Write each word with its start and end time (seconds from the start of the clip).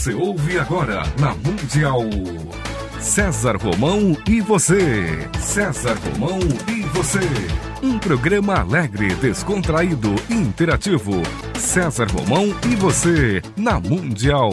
Você 0.00 0.14
ouve 0.14 0.58
agora 0.58 1.02
na 1.18 1.34
Mundial. 1.34 2.00
César 2.98 3.58
Romão 3.58 4.16
e 4.26 4.40
você. 4.40 5.28
César 5.38 5.94
Romão 5.94 6.38
e 6.66 6.80
você. 6.84 7.20
Um 7.82 7.98
programa 7.98 8.60
alegre, 8.60 9.14
descontraído 9.16 10.14
e 10.30 10.32
interativo. 10.32 11.22
César 11.58 12.06
Romão 12.10 12.46
e 12.66 12.76
você 12.76 13.42
na 13.58 13.78
Mundial. 13.78 14.52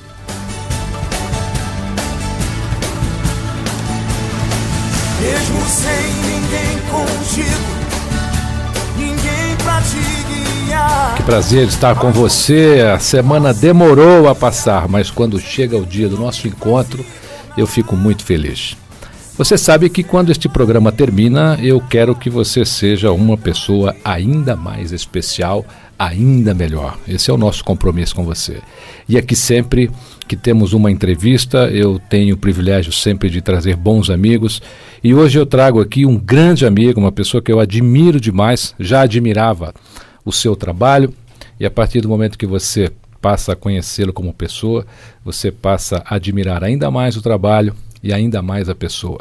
Prazer 11.31 11.65
estar 11.65 11.95
com 11.95 12.11
você. 12.11 12.81
A 12.93 12.99
semana 12.99 13.53
demorou 13.53 14.27
a 14.27 14.35
passar, 14.35 14.89
mas 14.89 15.09
quando 15.09 15.39
chega 15.39 15.77
o 15.77 15.85
dia 15.85 16.09
do 16.09 16.17
nosso 16.17 16.45
encontro, 16.45 17.05
eu 17.57 17.65
fico 17.65 17.95
muito 17.95 18.25
feliz. 18.25 18.75
Você 19.37 19.57
sabe 19.57 19.89
que 19.89 20.03
quando 20.03 20.29
este 20.29 20.49
programa 20.49 20.91
termina, 20.91 21.57
eu 21.61 21.79
quero 21.79 22.13
que 22.13 22.29
você 22.29 22.65
seja 22.65 23.13
uma 23.13 23.37
pessoa 23.37 23.95
ainda 24.03 24.57
mais 24.57 24.91
especial, 24.91 25.65
ainda 25.97 26.53
melhor. 26.53 26.97
Esse 27.07 27.31
é 27.31 27.33
o 27.33 27.37
nosso 27.37 27.63
compromisso 27.63 28.13
com 28.13 28.25
você. 28.25 28.57
E 29.07 29.17
aqui 29.17 29.33
sempre 29.33 29.89
que 30.27 30.35
temos 30.35 30.73
uma 30.73 30.91
entrevista, 30.91 31.69
eu 31.69 31.97
tenho 32.09 32.35
o 32.35 32.37
privilégio 32.37 32.91
sempre 32.91 33.29
de 33.29 33.39
trazer 33.39 33.77
bons 33.77 34.09
amigos. 34.09 34.61
E 35.01 35.13
hoje 35.13 35.39
eu 35.39 35.45
trago 35.45 35.79
aqui 35.79 36.05
um 36.05 36.17
grande 36.17 36.65
amigo, 36.65 36.99
uma 36.99 37.09
pessoa 37.09 37.41
que 37.41 37.53
eu 37.53 37.61
admiro 37.61 38.19
demais, 38.19 38.75
já 38.77 39.03
admirava 39.03 39.73
o 40.25 40.31
seu 40.31 40.55
trabalho, 40.55 41.13
e 41.61 41.65
a 41.67 41.69
partir 41.69 42.01
do 42.01 42.09
momento 42.09 42.39
que 42.39 42.47
você 42.47 42.91
passa 43.21 43.53
a 43.53 43.55
conhecê-lo 43.55 44.11
como 44.11 44.33
pessoa, 44.33 44.83
você 45.23 45.51
passa 45.51 46.01
a 46.03 46.15
admirar 46.15 46.63
ainda 46.63 46.89
mais 46.89 47.15
o 47.15 47.21
trabalho 47.21 47.75
e 48.01 48.11
ainda 48.11 48.41
mais 48.41 48.67
a 48.67 48.73
pessoa. 48.73 49.19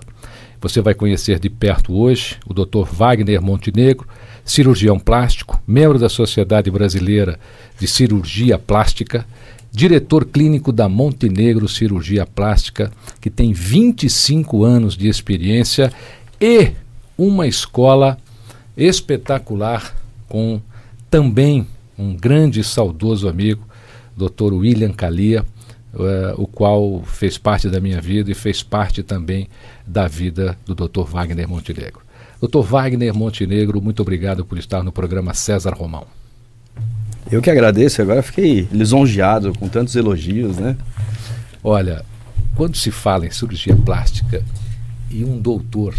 Você 0.58 0.80
vai 0.80 0.94
conhecer 0.94 1.38
de 1.38 1.50
perto 1.50 1.94
hoje 1.94 2.38
o 2.46 2.54
Dr. 2.54 2.90
Wagner 2.90 3.42
Montenegro, 3.42 4.08
cirurgião 4.42 4.98
plástico, 4.98 5.62
membro 5.66 5.98
da 5.98 6.08
Sociedade 6.08 6.70
Brasileira 6.70 7.38
de 7.78 7.86
Cirurgia 7.86 8.58
Plástica, 8.58 9.26
diretor 9.70 10.24
clínico 10.24 10.72
da 10.72 10.88
Montenegro 10.88 11.68
Cirurgia 11.68 12.24
Plástica, 12.24 12.90
que 13.20 13.28
tem 13.28 13.52
25 13.52 14.64
anos 14.64 14.96
de 14.96 15.08
experiência 15.08 15.92
e 16.40 16.72
uma 17.18 17.46
escola 17.46 18.16
espetacular 18.78 19.94
com 20.26 20.58
também 21.10 21.66
um 22.00 22.16
grande 22.16 22.60
e 22.60 22.64
saudoso 22.64 23.28
amigo, 23.28 23.62
Dr. 24.16 24.54
William 24.54 24.92
Calia, 24.92 25.44
uh, 25.94 26.40
o 26.40 26.46
qual 26.46 27.02
fez 27.04 27.36
parte 27.36 27.68
da 27.68 27.78
minha 27.78 28.00
vida 28.00 28.30
e 28.30 28.34
fez 28.34 28.62
parte 28.62 29.02
também 29.02 29.48
da 29.86 30.08
vida 30.08 30.56
do 30.64 30.74
Dr. 30.74 31.02
Wagner 31.02 31.48
Montenegro. 31.48 32.00
Dr. 32.40 32.60
Wagner 32.60 33.14
Montenegro, 33.14 33.82
muito 33.82 34.00
obrigado 34.00 34.44
por 34.44 34.56
estar 34.56 34.82
no 34.82 34.90
programa 34.90 35.34
César 35.34 35.74
Romão. 35.74 36.06
Eu 37.30 37.42
que 37.42 37.50
agradeço, 37.50 38.00
agora 38.00 38.22
fiquei 38.22 38.66
lisonjeado 38.72 39.52
com 39.58 39.68
tantos 39.68 39.94
elogios, 39.94 40.56
né? 40.56 40.76
Olha, 41.62 42.02
quando 42.56 42.76
se 42.76 42.90
fala 42.90 43.26
em 43.26 43.30
cirurgia 43.30 43.76
plástica 43.76 44.42
e 45.10 45.22
um 45.22 45.38
doutor 45.38 45.94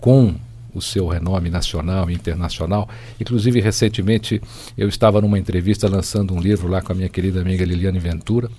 com 0.00 0.34
o 0.74 0.82
seu 0.82 1.06
renome 1.06 1.48
nacional 1.48 2.10
e 2.10 2.14
internacional. 2.14 2.88
Inclusive, 3.20 3.60
recentemente, 3.60 4.42
eu 4.76 4.88
estava 4.88 5.20
numa 5.20 5.38
entrevista 5.38 5.88
lançando 5.88 6.34
um 6.34 6.40
livro 6.40 6.68
lá 6.68 6.82
com 6.82 6.92
a 6.92 6.94
minha 6.94 7.08
querida 7.08 7.40
amiga 7.40 7.64
Liliane 7.64 7.98
Ventura. 7.98 8.50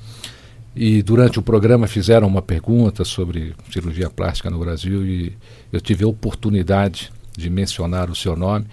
E 0.75 1.01
durante 1.01 1.39
o 1.39 1.41
programa 1.41 1.87
fizeram 1.87 2.27
uma 2.27 2.41
pergunta 2.41 3.05
sobre 3.05 3.53
cirurgia 3.71 4.09
plástica 4.09 4.49
no 4.49 4.59
Brasil 4.59 5.05
e 5.05 5.33
eu 5.71 5.79
tive 5.79 6.03
a 6.03 6.07
oportunidade 6.07 7.11
de 7.37 7.49
mencionar 7.49 8.09
o 8.09 8.15
seu 8.15 8.35
nome 8.35 8.65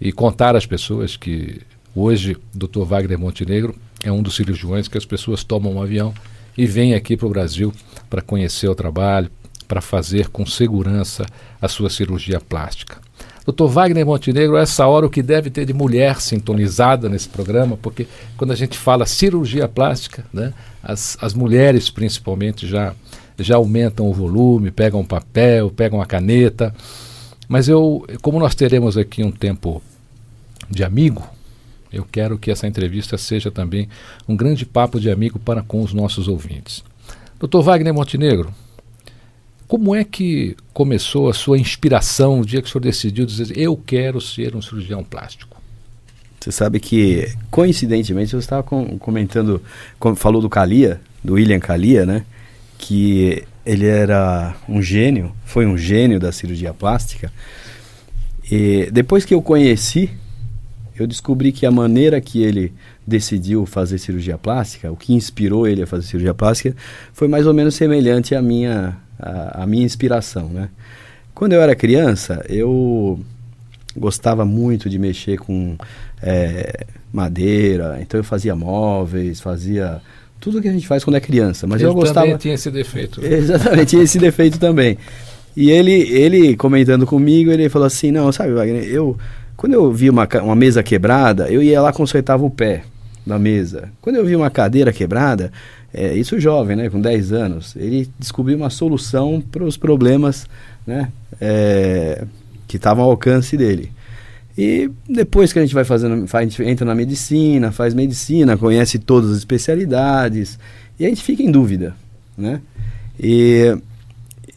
e 0.00 0.12
contar 0.12 0.56
às 0.56 0.66
pessoas 0.66 1.16
que 1.16 1.60
hoje 1.94 2.36
o 2.54 2.58
Dr. 2.58 2.82
Wagner 2.82 3.18
Montenegro 3.18 3.76
é 4.02 4.10
um 4.10 4.22
dos 4.22 4.34
cirurgiões 4.34 4.88
que 4.88 4.98
as 4.98 5.04
pessoas 5.04 5.44
tomam 5.44 5.74
um 5.74 5.82
avião 5.82 6.12
e 6.58 6.66
vêm 6.66 6.94
aqui 6.94 7.16
para 7.16 7.26
o 7.26 7.30
Brasil 7.30 7.72
para 8.10 8.22
conhecer 8.22 8.68
o 8.68 8.74
trabalho, 8.74 9.30
para 9.66 9.80
fazer 9.80 10.28
com 10.28 10.46
segurança 10.46 11.26
a 11.60 11.68
sua 11.68 11.90
cirurgia 11.90 12.40
plástica. 12.40 12.98
Dr. 13.46 13.66
Wagner 13.66 14.04
Montenegro, 14.04 14.56
essa 14.56 14.86
hora 14.86 15.06
o 15.06 15.10
que 15.10 15.22
deve 15.22 15.50
ter 15.50 15.64
de 15.64 15.72
mulher 15.72 16.20
sintonizada 16.20 17.08
nesse 17.08 17.28
programa, 17.28 17.78
porque 17.80 18.08
quando 18.36 18.52
a 18.52 18.56
gente 18.56 18.76
fala 18.76 19.06
cirurgia 19.06 19.68
plástica, 19.68 20.24
né, 20.32 20.52
as, 20.82 21.16
as 21.20 21.32
mulheres 21.32 21.88
principalmente 21.88 22.66
já, 22.66 22.92
já 23.38 23.54
aumentam 23.56 24.08
o 24.08 24.12
volume, 24.12 24.72
pegam 24.72 25.04
papel, 25.04 25.70
pegam 25.70 26.02
a 26.02 26.06
caneta. 26.06 26.74
Mas 27.48 27.68
eu, 27.68 28.04
como 28.20 28.40
nós 28.40 28.56
teremos 28.56 28.98
aqui 28.98 29.22
um 29.22 29.30
tempo 29.30 29.80
de 30.68 30.82
amigo, 30.82 31.24
eu 31.92 32.04
quero 32.04 32.36
que 32.36 32.50
essa 32.50 32.66
entrevista 32.66 33.16
seja 33.16 33.50
também 33.50 33.88
um 34.28 34.36
grande 34.36 34.66
papo 34.66 34.98
de 34.98 35.08
amigo 35.08 35.38
para 35.38 35.62
com 35.62 35.82
os 35.82 35.92
nossos 35.92 36.26
ouvintes. 36.26 36.82
Dr. 37.38 37.60
Wagner 37.60 37.94
Montenegro, 37.94 38.52
como 39.66 39.94
é 39.94 40.04
que 40.04 40.56
começou 40.72 41.28
a 41.28 41.34
sua 41.34 41.58
inspiração 41.58 42.40
o 42.40 42.46
dia 42.46 42.62
que 42.62 42.68
o 42.68 42.70
senhor 42.70 42.82
decidiu 42.82 43.26
dizer 43.26 43.56
eu 43.56 43.76
quero 43.76 44.20
ser 44.20 44.54
um 44.54 44.62
cirurgião 44.62 45.02
plástico? 45.02 45.56
Você 46.40 46.52
sabe 46.52 46.78
que, 46.78 47.28
coincidentemente, 47.50 48.32
eu 48.32 48.38
estava 48.38 48.62
com, 48.62 48.96
comentando, 48.98 49.60
com, 49.98 50.14
falou 50.14 50.40
do 50.40 50.48
Calia, 50.48 51.00
do 51.24 51.34
William 51.34 51.58
Calia, 51.58 52.06
né? 52.06 52.24
Que 52.78 53.42
ele 53.64 53.84
era 53.84 54.54
um 54.68 54.80
gênio, 54.80 55.32
foi 55.44 55.66
um 55.66 55.76
gênio 55.76 56.20
da 56.20 56.30
cirurgia 56.30 56.72
plástica. 56.72 57.32
E 58.48 58.88
depois 58.92 59.24
que 59.24 59.34
eu 59.34 59.42
conheci, 59.42 60.08
eu 60.96 61.04
descobri 61.04 61.50
que 61.50 61.66
a 61.66 61.70
maneira 61.72 62.20
que 62.20 62.40
ele 62.40 62.72
decidiu 63.04 63.66
fazer 63.66 63.98
cirurgia 63.98 64.38
plástica, 64.38 64.92
o 64.92 64.96
que 64.96 65.14
inspirou 65.14 65.66
ele 65.66 65.82
a 65.82 65.86
fazer 65.86 66.06
cirurgia 66.06 66.32
plástica, 66.32 66.76
foi 67.12 67.26
mais 67.26 67.44
ou 67.44 67.52
menos 67.52 67.74
semelhante 67.74 68.36
à 68.36 68.40
minha 68.40 68.96
a, 69.18 69.62
a 69.62 69.66
minha 69.66 69.84
inspiração, 69.84 70.48
né? 70.48 70.68
Quando 71.34 71.52
eu 71.52 71.60
era 71.60 71.74
criança, 71.74 72.44
eu 72.48 73.20
gostava 73.96 74.44
muito 74.44 74.88
de 74.88 74.98
mexer 74.98 75.38
com 75.38 75.76
é, 76.22 76.86
madeira, 77.12 77.98
então 78.00 78.18
eu 78.18 78.24
fazia 78.24 78.54
móveis, 78.56 79.40
fazia 79.40 80.00
tudo 80.40 80.60
que 80.60 80.68
a 80.68 80.72
gente 80.72 80.86
faz 80.86 81.04
quando 81.04 81.16
é 81.16 81.20
criança. 81.20 81.66
Mas 81.66 81.80
ele 81.80 81.90
eu 81.90 81.94
gostava. 81.94 82.26
Também 82.26 82.38
tinha 82.38 82.54
esse 82.54 82.70
defeito. 82.70 83.20
Exatamente, 83.24 83.86
tinha 83.86 84.02
esse 84.02 84.18
defeito 84.18 84.58
também. 84.58 84.98
E 85.56 85.70
ele, 85.70 85.92
ele 85.92 86.56
comentando 86.56 87.06
comigo, 87.06 87.50
ele 87.50 87.68
falou 87.68 87.86
assim: 87.86 88.10
Não, 88.10 88.30
sabe, 88.32 88.52
Wagner, 88.52 88.84
eu. 88.84 89.16
Quando 89.56 89.72
eu 89.72 89.90
vi 89.90 90.10
uma, 90.10 90.28
uma 90.42 90.54
mesa 90.54 90.82
quebrada, 90.82 91.48
eu 91.50 91.62
ia 91.62 91.80
lá 91.80 91.90
consertava 91.90 92.44
o 92.44 92.50
pé 92.50 92.82
da 93.26 93.38
mesa. 93.38 93.90
Quando 94.00 94.16
eu 94.16 94.24
vi 94.24 94.36
uma 94.36 94.50
cadeira 94.50 94.92
quebrada, 94.92 95.50
é, 95.92 96.14
isso 96.14 96.38
jovem, 96.38 96.76
né, 96.76 96.88
com 96.88 97.00
10 97.00 97.32
anos, 97.32 97.74
ele 97.76 98.08
descobriu 98.18 98.56
uma 98.56 98.70
solução 98.70 99.40
para 99.40 99.64
os 99.64 99.76
problemas 99.76 100.46
né, 100.86 101.10
é, 101.40 102.24
que 102.68 102.76
estavam 102.76 103.04
ao 103.04 103.10
alcance 103.10 103.56
dele. 103.56 103.90
E 104.56 104.90
depois 105.08 105.52
que 105.52 105.58
a 105.58 105.62
gente 105.62 105.74
vai 105.74 105.84
fazendo, 105.84 106.26
a 106.32 106.42
gente 106.42 106.62
entra 106.62 106.86
na 106.86 106.94
medicina, 106.94 107.72
faz 107.72 107.92
medicina, 107.92 108.56
conhece 108.56 108.98
todas 108.98 109.30
as 109.30 109.38
especialidades, 109.38 110.58
e 110.98 111.04
a 111.04 111.08
gente 111.08 111.22
fica 111.22 111.42
em 111.42 111.50
dúvida, 111.50 111.94
né? 112.38 112.60
E, 113.20 113.76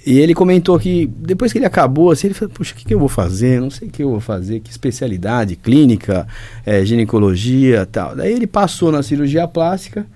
e 0.10 0.18
ele 0.18 0.34
comentou 0.34 0.80
que 0.80 1.06
depois 1.06 1.52
que 1.52 1.60
ele 1.60 1.68
acabou, 1.68 2.10
assim, 2.10 2.26
ele 2.26 2.34
falou, 2.34 2.52
puxa, 2.52 2.74
o 2.74 2.76
que, 2.76 2.84
que 2.84 2.94
eu 2.96 2.98
vou 2.98 3.08
fazer? 3.08 3.62
Não 3.62 3.70
sei 3.70 3.90
o 3.90 3.92
que 3.92 4.02
eu 4.02 4.10
vou 4.10 4.20
fazer, 4.20 4.60
que 4.60 4.72
especialidade, 4.72 5.56
clínica, 5.56 6.28
é, 6.66 6.84
ginecologia 6.84 7.86
tal. 7.86 8.16
Daí 8.16 8.34
ele 8.34 8.48
passou 8.48 8.92
na 8.92 9.04
cirurgia 9.04 9.48
plástica 9.48 10.08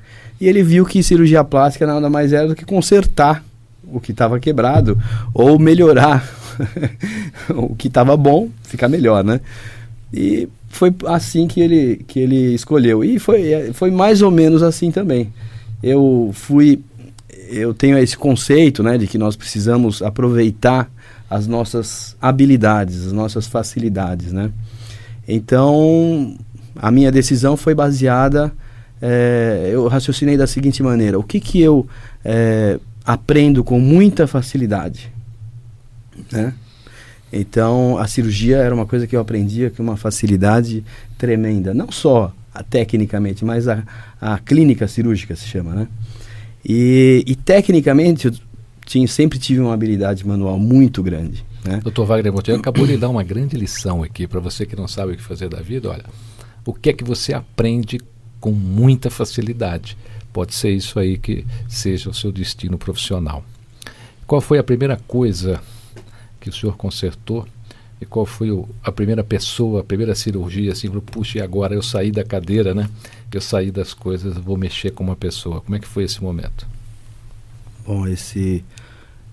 e 0.41 0.47
ele 0.47 0.63
viu 0.63 0.83
que 0.83 1.03
cirurgia 1.03 1.43
plástica 1.43 1.85
nada 1.85 2.09
mais 2.09 2.33
era 2.33 2.47
do 2.47 2.55
que 2.55 2.65
consertar 2.65 3.45
o 3.85 3.99
que 3.99 4.11
estava 4.11 4.39
quebrado 4.39 4.97
ou 5.31 5.59
melhorar 5.59 6.27
o 7.53 7.75
que 7.75 7.87
estava 7.87 8.17
bom, 8.17 8.49
ficar 8.63 8.87
melhor, 8.87 9.23
né? 9.23 9.41
E 10.11 10.49
foi 10.69 10.91
assim 11.05 11.47
que 11.47 11.61
ele, 11.61 12.03
que 12.07 12.19
ele 12.19 12.55
escolheu. 12.55 13.03
E 13.03 13.19
foi, 13.19 13.51
é, 13.51 13.73
foi 13.73 13.91
mais 13.91 14.23
ou 14.23 14.31
menos 14.31 14.63
assim 14.63 14.89
também. 14.89 15.31
Eu 15.83 16.31
fui. 16.33 16.81
Eu 17.49 17.73
tenho 17.73 17.97
esse 17.97 18.17
conceito 18.17 18.81
né, 18.81 18.97
de 18.97 19.07
que 19.07 19.17
nós 19.17 19.35
precisamos 19.35 20.01
aproveitar 20.01 20.89
as 21.29 21.47
nossas 21.47 22.15
habilidades, 22.21 23.07
as 23.07 23.13
nossas 23.13 23.47
facilidades. 23.47 24.31
Né? 24.31 24.51
Então, 25.27 26.37
a 26.75 26.91
minha 26.91 27.11
decisão 27.11 27.57
foi 27.57 27.73
baseada. 27.73 28.51
É, 29.01 29.69
eu 29.71 29.87
raciocinei 29.87 30.37
da 30.37 30.47
seguinte 30.47 30.81
maneira: 30.81 31.19
o 31.19 31.23
que, 31.23 31.39
que 31.39 31.61
eu 31.61 31.87
é, 32.23 32.79
aprendo 33.05 33.63
com 33.63 33.79
muita 33.79 34.27
facilidade? 34.27 35.11
Né? 36.31 36.53
Então, 37.31 37.97
a 37.97 38.07
cirurgia 38.07 38.57
era 38.57 38.73
uma 38.73 38.85
coisa 38.85 39.07
que 39.07 39.15
eu 39.15 39.19
aprendia 39.19 39.71
com 39.71 39.81
uma 39.81 39.97
facilidade 39.97 40.83
tremenda. 41.17 41.73
Não 41.73 41.91
só 41.91 42.31
a, 42.53 42.61
tecnicamente, 42.61 43.43
mas 43.43 43.67
a, 43.67 43.83
a 44.21 44.37
clínica 44.37 44.87
cirúrgica 44.87 45.35
se 45.35 45.47
chama, 45.47 45.73
né? 45.73 45.87
E, 46.65 47.24
e 47.27 47.36
tecnicamente, 47.36 48.27
eu 48.27 48.33
tinha, 48.86 49.07
sempre 49.07 49.39
tive 49.39 49.60
uma 49.60 49.74
habilidade 49.74 50.25
manual 50.25 50.57
muito 50.57 51.01
grande. 51.04 51.45
Né? 51.63 51.80
Doutor 51.81 52.06
Wagner 52.06 52.31
Monteiro 52.31 52.60
acabou 52.60 52.86
de 52.86 52.98
dar 52.98 53.10
uma 53.10 53.24
grande 53.24 53.56
lição 53.56 54.04
aqui 54.04 54.27
para 54.27 54.39
você 54.39 54.65
que 54.65 54.75
não 54.75 54.88
sabe 54.88 55.13
o 55.13 55.15
que 55.15 55.21
fazer 55.21 55.50
da 55.50 55.62
vida. 55.62 55.89
Olha, 55.89 56.06
o 56.65 56.74
que 56.74 56.89
é 56.89 56.94
que 56.94 57.04
você 57.04 57.33
aprende 57.33 58.00
com 58.39 58.51
muita 58.51 59.10
facilidade? 59.10 59.98
Pode 60.31 60.54
ser 60.56 60.71
isso 60.71 61.00
aí 61.00 61.18
que 61.18 61.45
seja 61.68 62.10
o 62.10 62.13
seu 62.13 62.31
destino 62.31 62.77
profissional. 62.77 63.44
Qual 64.25 64.42
foi 64.42 64.57
a 64.57 64.63
primeira 64.63 64.98
coisa 65.07 65.62
que 66.39 66.50
o 66.50 66.54
senhor 66.54 66.75
consertou 66.75 67.48
e 68.03 68.05
qual 68.05 68.25
foi 68.25 68.51
o, 68.51 68.67
a 68.83 68.91
primeira 68.91 69.23
pessoa, 69.23 69.79
a 69.79 69.83
primeira 69.83 70.13
cirurgia, 70.13 70.73
assim, 70.73 70.89
puxa, 70.89 71.39
e 71.39 71.41
agora 71.41 71.73
eu 71.73 71.81
saí 71.81 72.11
da 72.11 72.23
cadeira, 72.23 72.73
né? 72.73 72.89
Eu 73.33 73.41
saí 73.41 73.71
das 73.71 73.94
coisas, 73.94 74.38
vou 74.38 74.57
mexer 74.57 74.91
com 74.91 75.03
uma 75.03 75.15
pessoa. 75.15 75.61
Como 75.61 75.75
é 75.75 75.79
que 75.79 75.88
foi 75.88 76.03
esse 76.03 76.21
momento? 76.21 76.67
Bom, 77.85 78.05
esse... 78.07 78.63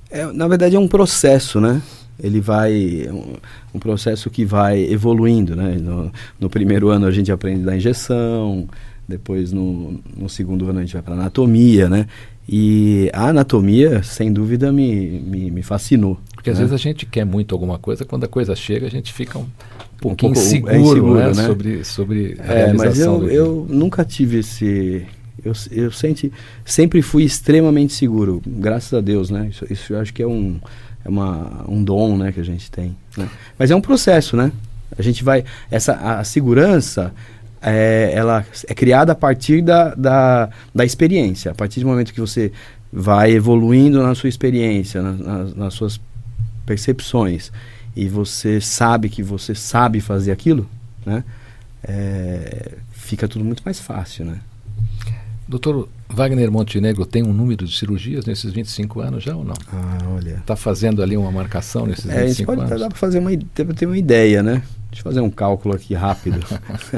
É, 0.09 0.25
na 0.33 0.49
verdade 0.49 0.77
é 0.77 0.79
um 0.79 0.89
processo, 0.89 1.61
né? 1.61 1.83
Ele 2.19 2.41
vai... 2.41 3.09
Um, 3.11 3.37
um 3.75 3.79
processo 3.79 4.31
que 4.31 4.45
vai 4.45 4.85
evoluindo, 4.85 5.57
né? 5.57 5.77
No, 5.81 6.13
no, 6.39 6.49
primeiro 6.49 6.89
ano 6.89 7.07
a 7.07 7.11
gente 7.11 7.31
aprende 7.31 7.65
da 7.65 7.77
injeção, 7.77 8.69
depois 9.07 9.53
no, 9.53 10.01
no 10.17 10.29
segundo 10.29 10.69
ano 10.69 10.79
a 10.79 10.83
gente 10.83 10.93
vai 10.93 11.03
para 11.03 11.15
anatomia, 11.15 11.89
né? 11.89 12.07
E 12.49 13.11
a 13.13 13.29
anatomia, 13.29 14.03
sem 14.03 14.33
dúvida, 14.33 14.73
me, 14.73 15.21
me, 15.21 15.51
me 15.51 15.63
fascinou. 15.63 16.19
Porque 16.41 16.49
às 16.49 16.57
né? 16.57 16.65
vezes 16.65 16.73
a 16.73 16.79
gente 16.79 17.05
quer 17.05 17.27
muito 17.27 17.55
alguma 17.55 17.79
coisa, 17.79 18.03
quando 18.03 18.25
a 18.25 18.29
coisa 18.29 18.57
chega, 18.57 18.87
a 18.87 18.91
gente 18.91 19.13
fica 19.13 19.39
um, 19.39 19.47
pouquinho 19.99 20.33
um 20.33 20.35
pouco 20.35 20.39
inseguro, 20.39 20.73
é 20.73 20.81
inseguro 20.81 21.15
né? 21.17 21.27
né? 21.27 21.47
sobre, 21.47 21.85
sobre 21.85 22.37
a 22.41 22.53
é, 22.55 22.73
Mas 22.73 22.99
eu, 22.99 23.31
eu 23.31 23.67
nunca 23.69 24.07
tive 24.07 24.39
esse. 24.39 25.07
Eu, 25.45 25.53
eu 25.71 25.93
senti, 25.93 26.33
sempre 26.65 27.03
fui 27.03 27.25
extremamente 27.25 27.93
seguro, 27.93 28.41
graças 28.47 28.95
a 28.95 29.03
Deus, 29.03 29.29
né? 29.29 29.49
Isso, 29.51 29.67
isso 29.71 29.93
eu 29.93 30.01
acho 30.01 30.15
que 30.15 30.23
é 30.23 30.27
um, 30.27 30.59
é 31.05 31.09
uma, 31.11 31.63
um 31.69 31.85
dom 31.85 32.17
né, 32.17 32.33
que 32.33 32.41
a 32.41 32.45
gente 32.45 32.71
tem. 32.71 32.97
Né? 33.19 33.29
Mas 33.59 33.71
é 33.71 33.77
um 33.77 33.81
processo, 33.83 34.35
né? 34.35 34.51
A 34.97 35.03
gente 35.03 35.23
vai. 35.23 35.45
Essa, 35.71 35.93
a 35.93 36.25
segurança 36.25 37.13
é, 37.61 38.13
ela 38.15 38.47
é 38.67 38.75
criada 38.75 39.13
a 39.13 39.15
partir 39.15 39.61
da, 39.61 39.95
da, 39.95 40.49
da 40.75 40.87
experiência. 40.87 41.51
A 41.51 41.55
partir 41.55 41.81
do 41.81 41.87
momento 41.87 42.15
que 42.15 42.21
você 42.21 42.51
vai 42.91 43.31
evoluindo 43.33 44.03
na 44.03 44.15
sua 44.15 44.31
experiência, 44.31 45.03
na, 45.03 45.13
na, 45.13 45.45
nas 45.55 45.75
suas 45.75 46.01
percepções, 46.71 47.51
e 47.97 48.09
você 48.09 48.61
sabe 48.61 49.09
que 49.09 49.25
você 49.25 49.57
sabe 49.57 50.01
fazer 50.01 50.31
aquilo, 50.31 50.69
né? 51.05 51.25
É, 51.83 52.77
fica 52.93 53.27
tudo 53.27 53.45
muito 53.45 53.61
mais 53.65 53.81
fácil, 53.81 54.25
né? 54.25 54.39
Doutor 55.49 55.89
Wagner 56.09 56.49
Montenegro 56.49 57.05
tem 57.05 57.25
um 57.25 57.33
número 57.33 57.67
de 57.67 57.77
cirurgias 57.77 58.25
nesses 58.25 58.53
25 58.53 59.01
anos 59.01 59.25
já 59.25 59.35
ou 59.35 59.43
não? 59.43 59.55
Ah, 59.73 59.99
olha. 60.15 60.37
Está 60.37 60.55
fazendo 60.55 61.03
ali 61.03 61.17
uma 61.17 61.33
marcação 61.33 61.87
nesses 61.87 62.09
é, 62.09 62.27
25 62.27 62.47
pode, 62.47 62.61
anos? 62.61 62.81
Dá 62.81 62.89
para 62.89 62.99
fazer 62.99 63.19
uma, 63.19 63.31
ter 63.37 63.87
uma 63.87 63.99
ideia, 63.99 64.41
né? 64.41 64.63
Deixa 64.91 65.01
eu 65.01 65.03
fazer 65.03 65.21
um 65.21 65.31
cálculo 65.31 65.75
aqui 65.75 65.93
rápido. 65.93 66.39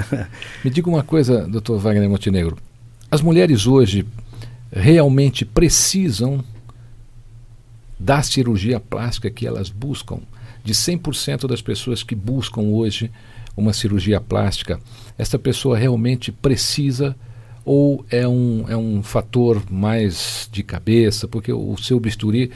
Me 0.62 0.70
diga 0.70 0.90
uma 0.90 1.02
coisa, 1.02 1.46
doutor 1.46 1.78
Wagner 1.78 2.10
Montenegro. 2.10 2.58
As 3.10 3.22
mulheres 3.22 3.66
hoje 3.66 4.04
realmente 4.70 5.46
precisam 5.46 6.44
da 8.02 8.22
cirurgia 8.22 8.80
plástica 8.80 9.30
que 9.30 9.46
elas 9.46 9.70
buscam. 9.70 10.18
De 10.64 10.74
100% 10.74 11.46
das 11.46 11.62
pessoas 11.62 12.02
que 12.02 12.14
buscam 12.14 12.62
hoje 12.62 13.10
uma 13.56 13.72
cirurgia 13.72 14.20
plástica, 14.20 14.80
essa 15.16 15.38
pessoa 15.38 15.76
realmente 15.76 16.32
precisa 16.32 17.14
ou 17.64 18.04
é 18.10 18.26
um, 18.26 18.64
é 18.68 18.76
um 18.76 19.02
fator 19.02 19.62
mais 19.70 20.48
de 20.50 20.62
cabeça? 20.62 21.28
Porque 21.28 21.52
o, 21.52 21.72
o 21.72 21.78
seu 21.80 22.00
bisturi, 22.00 22.50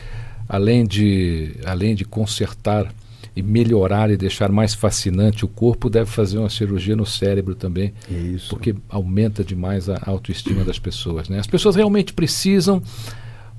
além 0.48 0.84
de, 0.84 1.52
além 1.64 1.94
de 1.94 2.04
consertar 2.04 2.92
e 3.34 3.42
melhorar 3.42 4.10
e 4.10 4.16
deixar 4.16 4.50
mais 4.50 4.75
fascinante 4.75 5.44
o 5.44 5.49
corpo, 5.49 5.90
deve 5.90 6.10
fazer 6.10 6.38
uma 6.38 6.49
cirurgia 6.49 6.96
no 6.96 7.06
cérebro 7.06 7.54
também. 7.54 7.92
Isso. 8.10 8.49
Porque 8.49 8.75
aumenta 8.88 9.44
demais 9.44 9.88
a 9.88 10.00
autoestima 10.06 10.64
das 10.64 10.78
pessoas. 10.78 11.28
Né? 11.28 11.38
As 11.38 11.46
pessoas 11.46 11.76
realmente 11.76 12.12
precisam 12.12 12.82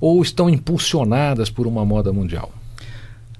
ou 0.00 0.22
estão 0.22 0.48
impulsionadas 0.48 1.50
por 1.50 1.66
uma 1.66 1.84
moda 1.84 2.12
mundial? 2.12 2.52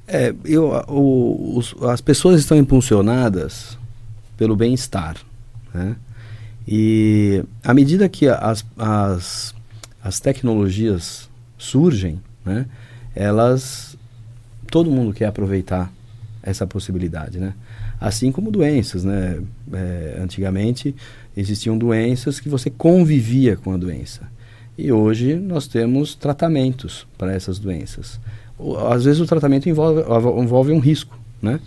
É, 0.07 0.35
eu, 0.45 0.71
o, 0.89 1.59
os, 1.59 1.75
as 1.83 2.01
pessoas 2.01 2.41
estão 2.41 2.57
impulsionadas 2.57 3.79
pelo 4.37 4.57
bem-estar. 4.57 5.17
Né? 5.75 5.97
E 6.67 7.45
à 7.63 7.75
medida 7.75 8.09
que 8.09 8.27
as, 8.27 8.65
as, 8.77 9.55
as 10.03 10.21
tecnologias 10.21 11.29
surgem, 11.59 12.21
né, 12.45 12.67
elas 13.15 13.97
todo 14.71 14.91
mundo 14.91 15.13
quer 15.13 15.27
aproveitar 15.27 15.93
essa 16.43 16.67
possibilidade, 16.67 17.39
né? 17.39 17.55
Assim 18.01 18.31
como 18.31 18.51
doenças, 18.51 19.05
né? 19.05 19.41
É, 19.73 20.19
antigamente 20.23 20.95
existiam 21.37 21.77
doenças 21.77 22.39
que 22.39 22.49
você 22.49 22.71
convivia 22.71 23.57
com 23.57 23.73
a 23.73 23.77
doença. 23.77 24.23
E 24.79 24.93
hoje 24.93 25.35
nós 25.35 25.67
temos 25.67 26.15
tratamentos 26.15 27.05
para 27.19 27.35
essas 27.35 27.59
doenças. 27.59 28.21
Às 28.89 29.05
vezes 29.05 29.21
o 29.21 29.27
tratamento 29.27 29.69
envolve, 29.69 30.03
envolve 30.41 30.73
um 30.73 30.79
risco, 30.79 31.19
né? 31.43 31.59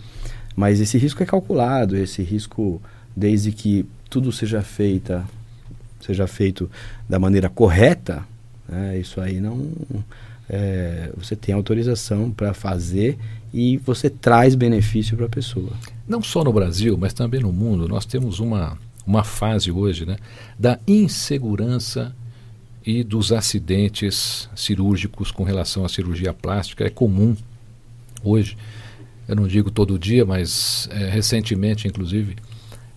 Mas 0.56 0.80
esse 0.80 0.96
risco 0.96 1.22
é 1.22 1.26
calculado, 1.26 1.94
esse 1.94 2.22
risco, 2.22 2.80
desde 3.14 3.52
que 3.52 3.84
tudo 4.08 4.32
seja 4.32 4.62
feita, 4.62 5.24
seja 6.00 6.26
feito 6.26 6.70
da 7.06 7.18
maneira 7.18 7.50
correta, 7.50 8.22
né? 8.66 8.98
isso 8.98 9.20
aí 9.20 9.40
não 9.40 9.70
é, 10.48 11.10
você 11.16 11.36
tem 11.36 11.54
autorização 11.54 12.30
para 12.30 12.54
fazer 12.54 13.18
e 13.52 13.76
você 13.78 14.08
traz 14.08 14.54
benefício 14.54 15.16
para 15.16 15.26
a 15.26 15.30
pessoa. 15.30 15.72
Não 16.08 16.22
só 16.22 16.42
no 16.42 16.52
Brasil, 16.52 16.96
mas 16.98 17.12
também 17.12 17.40
no 17.40 17.52
mundo, 17.52 17.86
nós 17.88 18.06
temos 18.06 18.40
uma, 18.40 18.76
uma 19.06 19.22
fase 19.22 19.70
hoje 19.70 20.06
né, 20.06 20.16
da 20.58 20.78
insegurança 20.86 22.14
e 22.84 23.04
dos 23.04 23.32
acidentes 23.32 24.48
cirúrgicos 24.54 25.30
com 25.30 25.44
relação 25.44 25.84
à 25.84 25.88
cirurgia 25.88 26.32
plástica. 26.32 26.84
É 26.84 26.90
comum 26.90 27.36
hoje, 28.22 28.56
eu 29.28 29.36
não 29.36 29.46
digo 29.46 29.70
todo 29.70 29.98
dia, 29.98 30.24
mas 30.24 30.88
é, 30.90 31.08
recentemente, 31.08 31.86
inclusive, 31.86 32.36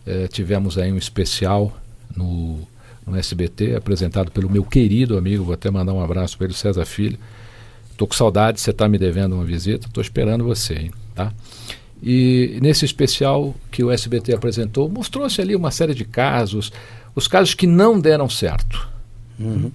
é, 0.06 0.28
tivemos 0.28 0.78
aí 0.78 0.92
um 0.92 0.98
especial 0.98 1.76
no, 2.16 2.60
no 3.06 3.16
SBT, 3.16 3.76
apresentado 3.76 4.32
pelo 4.32 4.50
meu 4.50 4.64
querido 4.64 5.18
amigo, 5.18 5.44
vou 5.44 5.54
até 5.54 5.70
mandar 5.70 5.94
um 5.94 6.02
abraço 6.02 6.38
para 6.38 6.46
ele, 6.46 6.54
César 6.54 6.86
Filho. 6.86 7.18
Estou 7.92 8.08
com 8.08 8.14
saudade, 8.14 8.60
você 8.60 8.72
está 8.72 8.90
me 8.90 8.98
devendo 8.98 9.36
uma 9.36 9.46
visita, 9.46 9.88
estou 9.88 10.02
esperando 10.02 10.44
você, 10.44 10.74
hein, 10.74 10.92
tá? 11.14 11.32
E 12.04 12.60
nesse 12.62 12.84
especial 12.84 13.56
que 13.72 13.84
o 13.84 13.90
SBT 13.90 14.36
apresentou, 14.36 14.90
mostrou-se 14.90 15.40
ali 15.40 15.56
uma 15.56 15.72
série 15.72 15.94
de 15.96 16.04
casos, 16.04 16.72
os 17.16 17.28
casos 17.28 17.54
que 17.54 17.66
não 17.66 18.00
deram 18.00 18.30
certo. 18.30 18.95
Uhum. 19.40 19.72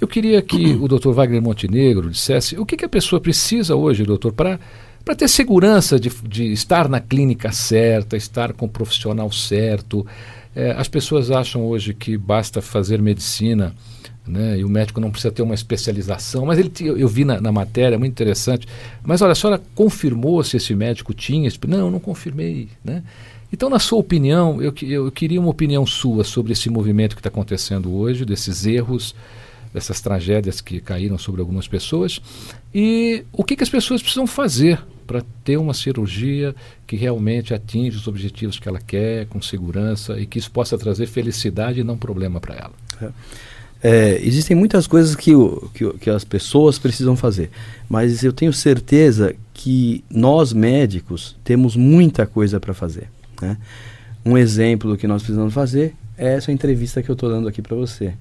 Eu 0.00 0.08
queria 0.08 0.40
que 0.40 0.72
o 0.74 0.88
Dr. 0.88 1.10
Wagner 1.10 1.42
Montenegro 1.42 2.10
dissesse 2.10 2.58
o 2.58 2.64
que, 2.64 2.76
que 2.76 2.84
a 2.84 2.88
pessoa 2.88 3.20
precisa 3.20 3.76
hoje, 3.76 4.04
doutor, 4.04 4.32
para 4.32 4.58
para 5.04 5.14
ter 5.14 5.28
segurança 5.28 5.98
de, 5.98 6.10
de 6.28 6.52
estar 6.52 6.88
na 6.88 7.00
clínica 7.00 7.50
certa, 7.52 8.16
estar 8.16 8.52
com 8.52 8.66
o 8.66 8.68
profissional 8.68 9.32
certo. 9.32 10.06
É, 10.54 10.72
as 10.72 10.88
pessoas 10.88 11.30
acham 11.30 11.64
hoje 11.64 11.94
que 11.94 12.16
basta 12.16 12.60
fazer 12.60 13.00
medicina 13.00 13.74
né, 14.26 14.58
e 14.58 14.64
o 14.64 14.68
médico 14.68 15.00
não 15.00 15.10
precisa 15.10 15.32
ter 15.32 15.42
uma 15.42 15.54
especialização, 15.54 16.46
mas 16.46 16.58
ele 16.58 16.70
eu, 16.80 17.08
vi 17.08 17.24
na, 17.24 17.40
na, 17.40 17.50
matéria, 17.50 17.98
muito 17.98 18.12
interessante. 18.12 18.66
Mas 19.02 19.22
olha, 19.22 19.32
a 19.32 19.34
senhora 19.34 19.60
confirmou 19.74 20.42
se 20.44 20.56
esse 20.56 20.74
médico 20.74 21.14
tinha? 21.14 21.50
Não, 21.66 21.90
não 21.90 22.00
confirmei. 22.00 22.68
Né? 22.84 23.02
Então, 23.52 23.68
na 23.68 23.78
sua 23.78 23.98
opinião, 23.98 24.62
eu, 24.62 24.72
eu 24.82 25.10
queria 25.10 25.40
uma 25.40 25.50
opinião 25.50 25.84
sua 25.84 26.22
sobre 26.24 26.52
esse 26.52 26.70
movimento 26.70 27.16
que 27.16 27.20
está 27.20 27.28
acontecendo 27.28 27.92
hoje, 27.92 28.24
desses 28.24 28.64
erros, 28.64 29.14
dessas 29.72 30.00
tragédias 30.00 30.60
que 30.60 30.80
caíram 30.80 31.18
sobre 31.18 31.40
algumas 31.40 31.66
pessoas, 31.66 32.20
e 32.74 33.24
o 33.32 33.44
que, 33.44 33.56
que 33.56 33.62
as 33.62 33.68
pessoas 33.68 34.02
precisam 34.02 34.26
fazer 34.26 34.80
para 35.06 35.22
ter 35.42 35.56
uma 35.56 35.74
cirurgia 35.74 36.54
que 36.86 36.94
realmente 36.94 37.52
atinja 37.52 37.98
os 37.98 38.06
objetivos 38.06 38.58
que 38.58 38.68
ela 38.68 38.80
quer, 38.80 39.26
com 39.26 39.42
segurança, 39.42 40.18
e 40.18 40.26
que 40.26 40.38
isso 40.38 40.50
possa 40.50 40.78
trazer 40.78 41.06
felicidade 41.06 41.80
e 41.80 41.84
não 41.84 41.98
problema 41.98 42.40
para 42.40 42.54
ela. 42.54 42.72
É. 43.02 43.10
É, 43.82 44.20
existem 44.22 44.54
muitas 44.54 44.86
coisas 44.86 45.16
que, 45.16 45.34
o, 45.34 45.70
que, 45.72 45.90
que, 45.94 46.10
as 46.10 46.22
pessoas 46.22 46.78
precisam 46.78 47.16
fazer, 47.16 47.50
mas 47.88 48.22
eu 48.22 48.30
tenho 48.30 48.52
certeza 48.52 49.34
que 49.54 50.04
nós 50.10 50.52
médicos 50.52 51.34
temos 51.42 51.76
muita 51.76 52.26
coisa 52.26 52.60
para 52.60 52.74
fazer. 52.74 53.08
Né? 53.40 53.56
Um 54.24 54.36
exemplo 54.36 54.96
que 54.96 55.06
nós 55.06 55.22
precisamos 55.22 55.54
fazer 55.54 55.94
é 56.16 56.34
essa 56.34 56.52
entrevista 56.52 57.02
que 57.02 57.10
eu 57.10 57.14
estou 57.14 57.30
dando 57.30 57.48
aqui 57.48 57.62
para 57.62 57.76
você, 57.76 58.14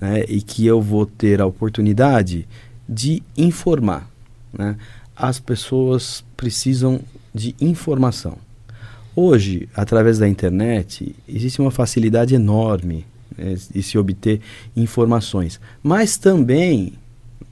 né? 0.00 0.24
e 0.28 0.40
que 0.40 0.66
eu 0.66 0.80
vou 0.80 1.04
ter 1.04 1.40
a 1.40 1.46
oportunidade 1.46 2.46
de 2.88 3.22
informar. 3.36 4.08
Né? 4.52 4.76
As 5.14 5.38
pessoas 5.38 6.24
precisam 6.36 7.00
de 7.34 7.54
informação. 7.60 8.38
Hoje, 9.14 9.68
através 9.74 10.18
da 10.18 10.28
internet, 10.28 11.14
existe 11.28 11.60
uma 11.60 11.70
facilidade 11.70 12.34
enorme 12.34 13.06
é, 13.38 13.54
e 13.74 13.82
se 13.82 13.96
obter 13.98 14.40
informações. 14.74 15.60
Mas 15.82 16.16
também, 16.16 16.94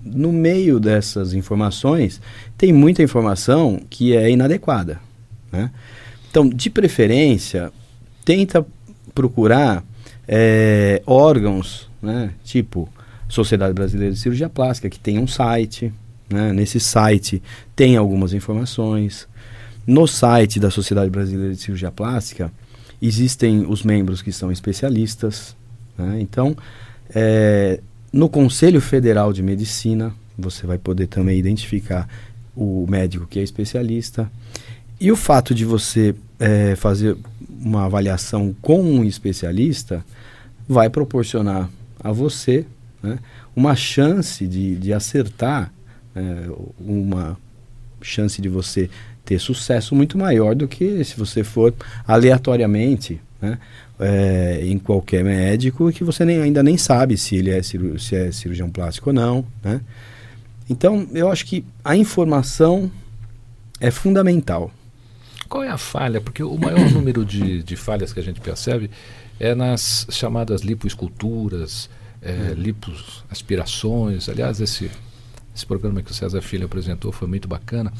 no 0.02 0.32
meio 0.32 0.78
dessas 0.78 1.32
informações, 1.32 2.20
tem 2.56 2.72
muita 2.72 3.02
informação 3.02 3.80
que 3.88 4.14
é 4.14 4.30
inadequada. 4.30 5.00
Né? 5.50 5.70
Então, 6.34 6.48
de 6.48 6.68
preferência, 6.68 7.72
tenta 8.24 8.66
procurar 9.14 9.84
é, 10.26 11.00
órgãos, 11.06 11.88
né, 12.02 12.32
tipo 12.42 12.88
Sociedade 13.28 13.72
Brasileira 13.72 14.12
de 14.12 14.18
Cirurgia 14.18 14.48
Plástica, 14.48 14.90
que 14.90 14.98
tem 14.98 15.16
um 15.16 15.28
site. 15.28 15.92
Né? 16.28 16.52
Nesse 16.52 16.80
site 16.80 17.40
tem 17.76 17.96
algumas 17.96 18.32
informações. 18.32 19.28
No 19.86 20.08
site 20.08 20.58
da 20.58 20.72
Sociedade 20.72 21.08
Brasileira 21.08 21.54
de 21.54 21.60
Cirurgia 21.60 21.92
Plástica 21.92 22.50
existem 23.00 23.64
os 23.68 23.84
membros 23.84 24.20
que 24.20 24.32
são 24.32 24.50
especialistas, 24.50 25.54
né? 25.96 26.18
Então, 26.18 26.56
é, 27.14 27.78
no 28.12 28.28
Conselho 28.28 28.80
Federal 28.80 29.32
de 29.32 29.40
Medicina, 29.40 30.12
você 30.36 30.66
vai 30.66 30.78
poder 30.78 31.06
também 31.06 31.38
identificar 31.38 32.08
o 32.56 32.86
médico 32.88 33.24
que 33.24 33.38
é 33.38 33.42
especialista. 33.44 34.28
E 35.00 35.12
o 35.12 35.16
fato 35.16 35.54
de 35.54 35.64
você 35.64 36.14
é, 36.38 36.74
fazer 36.76 37.16
uma 37.60 37.84
avaliação 37.84 38.54
com 38.60 38.82
um 38.82 39.04
especialista 39.04 40.04
vai 40.68 40.88
proporcionar 40.88 41.68
a 42.00 42.12
você 42.12 42.66
né, 43.02 43.18
uma 43.54 43.76
chance 43.76 44.46
de, 44.46 44.76
de 44.76 44.92
acertar, 44.92 45.72
é, 46.14 46.22
uma 46.78 47.36
chance 48.00 48.40
de 48.40 48.48
você 48.48 48.90
ter 49.24 49.38
sucesso 49.38 49.94
muito 49.94 50.18
maior 50.18 50.54
do 50.54 50.68
que 50.68 51.02
se 51.04 51.16
você 51.16 51.42
for 51.42 51.74
aleatoriamente 52.06 53.20
né, 53.40 53.58
é, 53.98 54.60
em 54.64 54.78
qualquer 54.78 55.24
médico 55.24 55.90
que 55.92 56.04
você 56.04 56.24
nem, 56.24 56.42
ainda 56.42 56.62
nem 56.62 56.76
sabe 56.76 57.16
se 57.16 57.36
ele 57.36 57.50
é, 57.50 57.62
se 57.62 58.14
é 58.14 58.30
cirurgião 58.32 58.70
plástico 58.70 59.10
ou 59.10 59.14
não. 59.14 59.44
Né? 59.62 59.80
Então, 60.68 61.06
eu 61.12 61.30
acho 61.30 61.46
que 61.46 61.64
a 61.84 61.96
informação 61.96 62.90
é 63.80 63.90
fundamental. 63.90 64.70
Qual 65.48 65.62
é 65.62 65.68
a 65.68 65.78
falha? 65.78 66.20
Porque 66.20 66.42
o 66.42 66.56
maior 66.58 66.90
número 66.90 67.24
de, 67.24 67.62
de 67.62 67.76
falhas 67.76 68.12
que 68.12 68.20
a 68.20 68.22
gente 68.22 68.40
percebe 68.40 68.90
é 69.38 69.54
nas 69.54 70.06
chamadas 70.10 70.62
lipoesculturas, 70.62 71.88
é, 72.22 72.30
é. 72.30 72.54
lipoaspirações. 72.54 74.28
Aliás, 74.28 74.60
esse, 74.60 74.90
esse 75.54 75.66
programa 75.66 76.02
que 76.02 76.10
o 76.10 76.14
César 76.14 76.40
Filho 76.40 76.66
apresentou 76.66 77.12
foi 77.12 77.28
muito 77.28 77.46
bacana. 77.46 77.92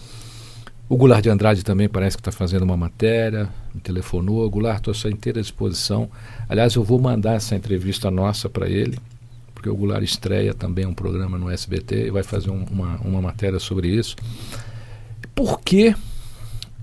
O 0.87 0.97
Goulart 0.97 1.23
de 1.23 1.31
Andrade 1.31 1.65
também 1.65 1.89
parece 1.89 2.17
que 2.17 2.21
está 2.21 2.31
fazendo 2.31 2.63
uma 2.63 2.77
matéria, 2.77 3.49
me 3.75 3.81
telefonou. 3.81 4.49
Goulart, 4.51 4.79
estou 4.79 4.93
à 4.93 4.95
sua 4.95 5.11
inteira 5.11 5.41
disposição. 5.41 6.11
Aliás, 6.49 6.75
eu 6.75 6.85
vou 6.85 7.01
mandar 7.01 7.35
essa 7.35 7.57
entrevista 7.57 8.11
nossa 8.11 8.51
para 8.51 8.69
ele, 8.69 8.99
porque 9.55 9.69
o 9.69 9.75
Goulart 9.75 10.03
estreia 10.03 10.53
também 10.53 10.85
um 10.85 10.93
programa 10.93 11.39
no 11.39 11.51
SBT 11.51 12.09
e 12.09 12.11
vai 12.11 12.23
fazer 12.23 12.51
um, 12.51 12.65
uma, 12.71 12.97
uma 12.99 13.23
matéria 13.23 13.59
sobre 13.59 13.89
isso. 13.89 14.15
Por 15.35 15.61
que 15.61 15.95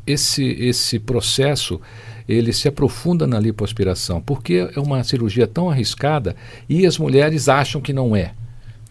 esse, 0.06 0.44
esse 0.44 1.00
processo 1.00 1.80
ele 2.28 2.54
se 2.54 2.68
aprofunda 2.68 3.28
na 3.28 3.40
lipoaspiração? 3.40 4.22
Porque 4.22 4.70
é 4.76 4.80
uma 4.80 5.04
cirurgia 5.04 5.48
tão 5.48 5.70
arriscada 5.70 6.36
e 6.70 6.86
as 6.86 6.98
mulheres 6.98 7.50
acham 7.50 7.82
que 7.82 7.94
não 7.94 8.16
é. 8.16 8.34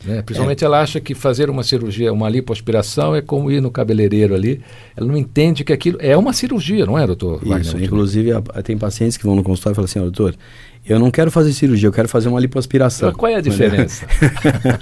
Né? 0.05 0.23
Principalmente 0.23 0.65
é. 0.65 0.67
ela 0.67 0.81
acha 0.81 0.99
que 0.99 1.15
fazer 1.15 1.51
uma 1.51 1.63
cirurgia, 1.63 2.13
uma 2.13 2.29
lipoaspiração 2.29 3.15
é 3.15 3.21
como 3.21 3.51
ir 3.51 3.61
no 3.61 3.71
cabeleireiro 3.71 4.35
ali. 4.35 4.61
Ela 4.97 5.07
não 5.07 5.17
entende 5.17 5.63
que 5.63 5.73
aquilo 5.73 5.99
é 6.01 6.17
uma 6.17 6.33
cirurgia, 6.33 6.87
não 6.87 6.99
é, 6.99 7.07
doutor? 7.07 7.41
Isso, 7.43 7.49
Wagner, 7.49 7.85
inclusive 7.85 8.33
a, 8.33 8.41
tem 8.63 8.79
pacientes 8.79 9.17
que 9.17 9.25
vão 9.25 9.37
no 9.37 9.43
consultório 9.43 9.75
e 9.75 9.77
falam 9.77 9.85
assim, 9.85 10.01
doutor, 10.01 10.35
eu 10.87 10.99
não 10.99 11.11
quero 11.11 11.31
fazer 11.31 11.53
cirurgia, 11.53 11.87
eu 11.87 11.93
quero 11.93 12.09
fazer 12.09 12.29
uma 12.29 12.41
lipoaspiração. 12.41 13.11
Mas 13.11 13.17
qual 13.17 13.31
é 13.31 13.35
a 13.37 13.41
diferença? 13.41 14.07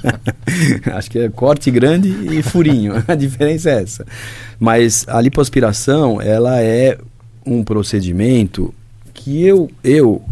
Acho 0.94 1.10
que 1.10 1.18
é 1.18 1.28
corte 1.28 1.70
grande 1.70 2.08
e 2.08 2.42
furinho. 2.42 2.94
a 3.08 3.14
diferença 3.16 3.70
é 3.70 3.82
essa. 3.82 4.06
Mas 4.58 5.04
a 5.08 5.20
lipoaspiração, 5.20 6.22
ela 6.22 6.62
é 6.62 6.96
um 7.44 7.64
procedimento 7.64 8.72
que 9.12 9.42
eu, 9.42 9.68
eu 9.82 10.22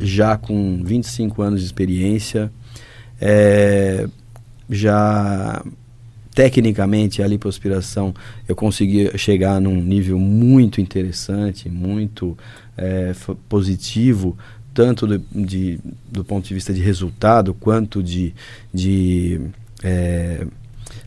já 0.00 0.36
com 0.36 0.80
25 0.84 1.42
anos 1.42 1.60
de 1.60 1.66
experiência, 1.66 2.50
é, 3.24 4.08
já 4.68 5.64
tecnicamente 6.34 7.22
a 7.22 7.26
lipoaspiração 7.26 8.12
eu 8.48 8.56
consegui 8.56 9.16
chegar 9.16 9.60
num 9.60 9.80
nível 9.80 10.18
muito 10.18 10.80
interessante, 10.80 11.68
muito 11.68 12.36
é, 12.76 13.14
positivo, 13.48 14.36
tanto 14.74 15.06
do, 15.06 15.18
de, 15.30 15.78
do 16.10 16.24
ponto 16.24 16.48
de 16.48 16.54
vista 16.54 16.74
de 16.74 16.80
resultado 16.80 17.54
quanto 17.54 18.02
de, 18.02 18.34
de 18.74 19.40
é, 19.84 20.44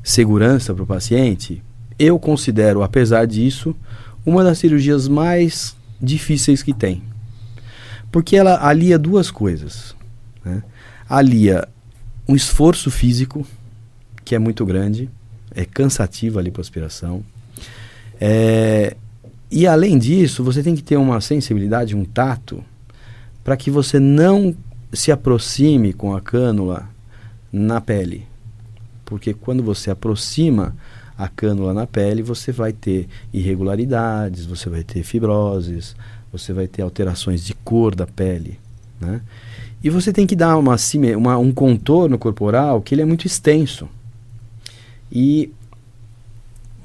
segurança 0.01 0.74
para 0.74 0.84
o 0.84 0.88
paciente. 0.88 1.62
Eu 2.00 2.17
considero, 2.17 2.81
apesar 2.81 3.25
disso, 3.25 3.75
uma 4.25 4.41
das 4.41 4.60
cirurgias 4.60 5.07
mais 5.10 5.75
difíceis 6.01 6.63
que 6.63 6.74
tem. 6.74 7.03
Porque 8.10 8.38
ela 8.38 8.65
alia 8.65 8.98
duas 8.98 9.29
coisas. 9.29 9.95
Né? 10.43 10.63
Alia 11.10 11.67
um 12.27 12.36
esforço 12.36 12.89
físico 12.89 13.46
que 14.24 14.34
é 14.34 14.39
muito 14.39 14.65
grande, 14.65 15.10
é 15.53 15.65
cansativo 15.65 16.39
a 16.39 16.41
lipoaspiração. 16.41 17.24
É, 18.20 18.96
e 19.51 19.67
além 19.67 19.98
disso, 19.98 20.44
você 20.44 20.63
tem 20.63 20.75
que 20.75 20.84
ter 20.84 20.98
uma 20.98 21.22
sensibilidade, 21.22 21.96
um 21.96 22.03
tato, 22.03 22.63
para 23.44 23.55
que 23.55 23.70
você 23.70 24.00
não 24.00 24.55
se 24.91 25.12
aproxime 25.12 25.94
com 25.94 26.15
a 26.15 26.22
cânula 26.22 26.89
na 27.51 27.79
pele. 27.79 28.25
Porque 29.05 29.34
quando 29.34 29.62
você 29.62 29.91
aproxima 29.91 30.75
a 31.17 31.27
cânula 31.27 31.74
na 31.74 31.86
pele, 31.86 32.24
você 32.24 32.51
vai 32.51 32.74
ter 32.74 33.08
irregularidades, 33.32 34.46
você 34.46 34.70
vai 34.70 34.84
ter 34.84 35.03
fibroses, 35.03 35.96
você 36.32 36.51
vai 36.51 36.67
ter 36.67 36.82
alterações 36.82 37.46
de 37.46 37.53
cor 37.53 37.96
da 37.96 38.08
pele. 38.08 38.60
Né? 39.00 39.22
E 39.84 39.89
você 39.89 40.12
tem 40.12 40.25
que 40.25 40.36
dar 40.36 40.58
uma, 40.58 40.75
uma, 41.17 41.38
um 41.38 41.51
contorno 41.51 42.17
corporal 42.17 42.82
que 42.82 42.96
ele 42.96 43.01
é 43.01 43.05
muito 43.05 43.27
extenso. 43.27 43.88
E 45.12 45.51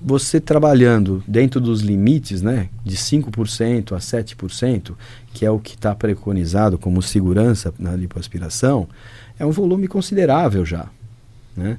você 0.03 0.41
trabalhando 0.41 1.23
dentro 1.27 1.61
dos 1.61 1.83
limites, 1.83 2.41
né, 2.41 2.69
de 2.85 2.97
5% 2.97 3.93
a 3.93 3.99
7%, 3.99 4.95
que 5.35 5.45
é 5.45 5.51
o 5.51 5.59
que 5.59 5.75
está 5.75 5.95
preconizado 5.95 6.79
como 6.79 7.03
segurança 7.03 7.73
na 7.79 7.95
lipoaspiração, 7.95 8.89
é 9.39 9.45
um 9.45 9.51
volume 9.51 9.87
considerável 9.87 10.65
já. 10.65 10.89
Né? 11.57 11.79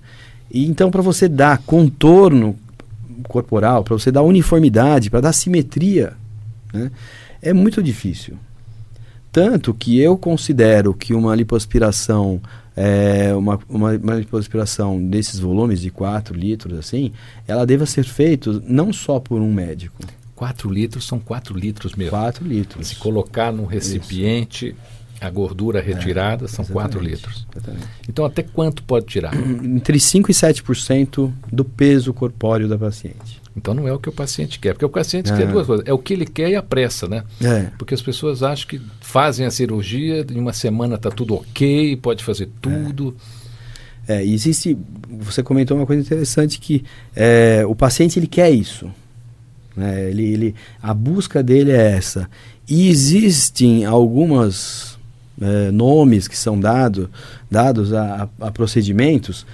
E 0.52 0.68
então, 0.68 0.92
para 0.92 1.02
você 1.02 1.28
dar 1.28 1.60
contorno 1.60 2.56
corporal, 3.28 3.84
para 3.84 3.98
você 3.98 4.12
dar 4.12 4.22
uniformidade, 4.22 5.10
para 5.10 5.22
dar 5.22 5.34
simetria, 5.34 6.14
né, 6.74 6.92
é 7.42 7.54
muito 7.54 7.82
difícil. 7.82 8.38
Tanto 9.32 9.74
que 9.74 10.00
eu 10.00 10.18
considero 10.18 10.94
que 10.94 11.14
uma 11.14 11.34
lipoaspiração 11.36 12.42
é, 12.76 13.34
uma, 13.36 13.60
uma, 13.68 13.92
uma 13.92 14.16
lipoaspiração 14.16 15.02
desses 15.02 15.40
volumes 15.40 15.82
de 15.82 15.92
4 15.92 16.36
litros, 16.36 16.78
assim, 16.78 17.12
ela 17.48 17.66
deva 17.66 17.86
ser 17.86 18.04
feita 18.04 18.62
não 18.66 18.94
só 18.94 19.20
por 19.20 19.42
um 19.42 19.54
médico. 19.54 20.02
4 20.36 20.70
litros 20.72 21.06
são 21.06 21.20
4 21.20 21.58
litros 21.58 21.96
mesmo. 21.96 22.12
4 22.12 22.46
litros. 22.46 22.88
Se 22.88 22.96
colocar 22.96 23.52
num 23.52 23.66
recipiente, 23.66 24.68
Isso. 24.68 24.76
a 25.20 25.30
gordura 25.30 25.80
é, 25.80 25.82
retirada, 25.82 26.46
é, 26.46 26.48
são 26.48 26.66
4 26.66 27.00
litros. 27.00 27.46
Exatamente. 27.56 27.88
Então, 28.10 28.26
até 28.26 28.42
quanto 28.42 28.84
pode 28.84 29.06
tirar? 29.06 29.36
Entre 29.38 29.98
5% 29.98 30.30
e 30.30 30.34
7% 30.34 31.32
do 31.52 31.64
peso 31.64 32.14
corpóreo 32.14 32.68
da 32.68 32.78
paciente. 32.78 33.41
Então 33.56 33.74
não 33.74 33.88
é 33.88 33.94
o 33.94 34.00
que 34.00 34.08
o 34.08 34.12
paciente 34.14 34.60
quer, 34.60 34.74
porque 34.74 34.86
o 34.86 34.90
paciente 34.90 35.32
é. 35.32 35.36
quer 35.36 35.48
duas 35.48 35.68
coisas, 35.68 35.86
é 35.86 35.94
o 35.94 35.98
que 35.98 36.14
ele 36.14 36.26
quer 36.26 36.50
e 36.50 36.56
a 36.56 36.64
pressa, 36.64 37.08
né? 37.08 37.24
É. 37.42 37.70
Porque 37.78 37.94
as 37.94 38.02
pessoas 38.02 38.44
acham 38.44 38.68
que 38.68 38.82
fazem 39.02 39.46
a 39.46 39.52
cirurgia, 39.52 40.26
em 40.32 40.40
uma 40.40 40.54
semana 40.54 40.96
está 40.96 41.10
tudo 41.10 41.36
ok, 41.36 41.98
pode 41.98 42.24
fazer 42.24 42.50
tudo. 42.62 43.16
É. 44.08 44.16
é. 44.16 44.26
existe, 44.26 44.78
você 45.20 45.44
comentou 45.44 45.76
uma 45.76 45.86
coisa 45.86 46.02
interessante 46.02 46.60
que 46.60 46.84
é, 47.16 47.64
o 47.68 47.76
paciente 47.76 48.18
ele 48.18 48.28
quer 48.28 48.50
isso, 48.52 48.90
né? 49.76 50.10
ele, 50.10 50.24
ele, 50.24 50.56
a 50.82 50.94
busca 50.94 51.44
dele 51.44 51.72
é 51.72 51.92
essa. 51.92 52.30
E 52.70 52.88
existem 52.88 53.84
algumas 53.84 54.98
é, 55.42 55.72
nomes 55.72 56.28
que 56.28 56.38
são 56.38 56.58
dado, 56.58 57.10
dados 57.50 57.94
a, 57.94 58.30
a, 58.40 58.52
procedimentos 58.52 59.46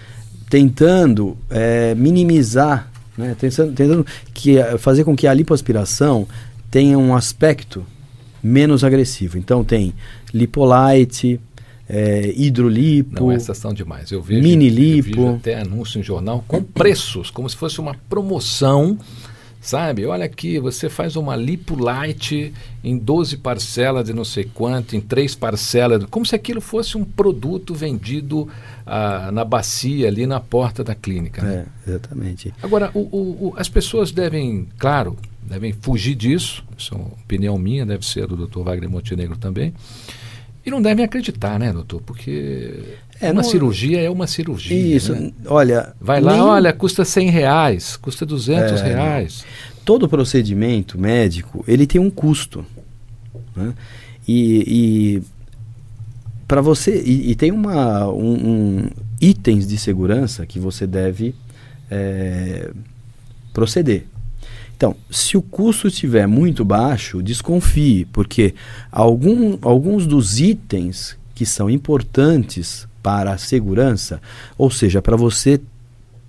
tentando 0.49 1.35
é, 1.49 1.95
minimizar 1.95 2.91
né? 3.17 3.35
Tentando, 3.37 3.73
tentando 3.73 4.05
que, 4.33 4.57
eh, 4.57 4.77
fazer 4.77 5.03
com 5.03 5.15
que 5.15 5.27
a 5.27 5.33
lipoaspiração 5.33 6.27
tenha 6.69 6.97
um 6.97 7.15
aspecto 7.15 7.85
menos 8.43 8.83
agressivo. 8.83 9.37
Então 9.37 9.63
tem 9.63 9.93
lipolite, 10.33 11.39
é, 11.89 12.33
hidrolipo. 12.35 13.25
Não, 13.25 13.31
essas 13.31 13.57
são 13.57 13.73
demais. 13.73 14.11
Eu 14.11 14.21
vejo, 14.21 14.41
mini 14.41 14.69
lipo. 14.69 15.09
Eu 15.09 15.25
vejo 15.25 15.35
até 15.35 15.59
anúncio 15.59 15.99
em 15.99 16.03
jornal 16.03 16.43
com 16.47 16.61
preços, 16.61 17.29
como 17.29 17.49
se 17.49 17.55
fosse 17.55 17.79
uma 17.79 17.95
promoção 18.09 18.97
Sabe? 19.67 20.05
Olha 20.05 20.23
aqui, 20.23 20.61
você 20.61 20.87
faz 20.87 21.17
uma 21.17 21.35
lipo 21.35 21.75
light 21.75 22.53
em 22.81 22.97
12 22.97 23.35
parcelas 23.35 24.05
de 24.05 24.13
não 24.13 24.23
sei 24.23 24.45
quanto, 24.45 24.95
em 24.95 25.01
três 25.01 25.35
parcelas, 25.35 26.05
como 26.05 26.25
se 26.25 26.33
aquilo 26.33 26.61
fosse 26.61 26.97
um 26.97 27.03
produto 27.03 27.73
vendido 27.73 28.47
ah, 28.85 29.29
na 29.29 29.43
bacia 29.43 30.07
ali 30.07 30.25
na 30.25 30.39
porta 30.39 30.85
da 30.85 30.95
clínica. 30.95 31.41
Né? 31.41 31.65
É, 31.85 31.89
exatamente. 31.89 32.53
Agora, 32.63 32.91
o, 32.93 32.99
o, 32.99 33.47
o, 33.47 33.53
as 33.57 33.67
pessoas 33.67 34.09
devem, 34.09 34.69
claro, 34.77 35.17
devem 35.41 35.73
fugir 35.73 36.15
disso, 36.15 36.63
isso 36.77 36.93
é 36.93 36.97
uma 36.97 37.07
opinião 37.07 37.57
minha, 37.57 37.85
deve 37.85 38.05
ser 38.05 38.25
do 38.25 38.47
Dr. 38.47 38.61
Wagner 38.61 38.89
Montenegro 38.89 39.35
também. 39.35 39.73
E 40.65 40.71
não 40.71 40.81
devem 40.81 41.03
acreditar, 41.03 41.59
né, 41.59 41.73
doutor? 41.73 42.01
Porque 42.01 42.83
é, 43.19 43.31
uma 43.31 43.41
não... 43.41 43.49
cirurgia 43.49 44.01
é 44.01 44.09
uma 44.09 44.27
cirurgia. 44.27 44.95
Isso, 44.95 45.13
né? 45.13 45.31
olha. 45.45 45.93
Vai 45.99 46.21
lá, 46.21 46.33
nem... 46.33 46.41
olha, 46.41 46.73
custa 46.73 47.03
100 47.03 47.29
reais, 47.29 47.97
custa 47.97 48.25
200 48.25 48.81
é, 48.81 48.83
reais. 48.83 49.45
Todo 49.83 50.07
procedimento 50.07 50.99
médico, 50.99 51.63
ele 51.67 51.87
tem 51.87 51.99
um 51.99 52.09
custo. 52.09 52.65
Né? 53.55 53.73
E, 54.27 54.63
e 54.67 55.23
para 56.47 56.61
você. 56.61 57.01
E, 57.01 57.31
e, 57.31 57.35
tem 57.35 57.51
uma, 57.51 58.07
um, 58.07 58.33
um, 58.33 58.89
itens 59.19 59.67
de 59.67 59.77
segurança 59.77 60.45
que 60.45 60.59
você 60.59 60.85
deve 60.85 61.33
é, 61.89 62.71
proceder. 63.51 64.05
Então, 64.75 64.95
se 65.09 65.35
o 65.35 65.41
custo 65.41 65.87
estiver 65.87 66.27
muito 66.27 66.63
baixo, 66.63 67.23
desconfie, 67.23 68.05
porque 68.05 68.53
algum, 68.91 69.57
alguns 69.61 70.05
dos 70.05 70.39
itens 70.39 71.17
que 71.33 71.47
são 71.47 71.67
importantes 71.67 72.86
para 73.01 73.31
a 73.31 73.37
segurança, 73.37 74.21
ou 74.57 74.69
seja, 74.69 75.01
para 75.01 75.15
você 75.15 75.59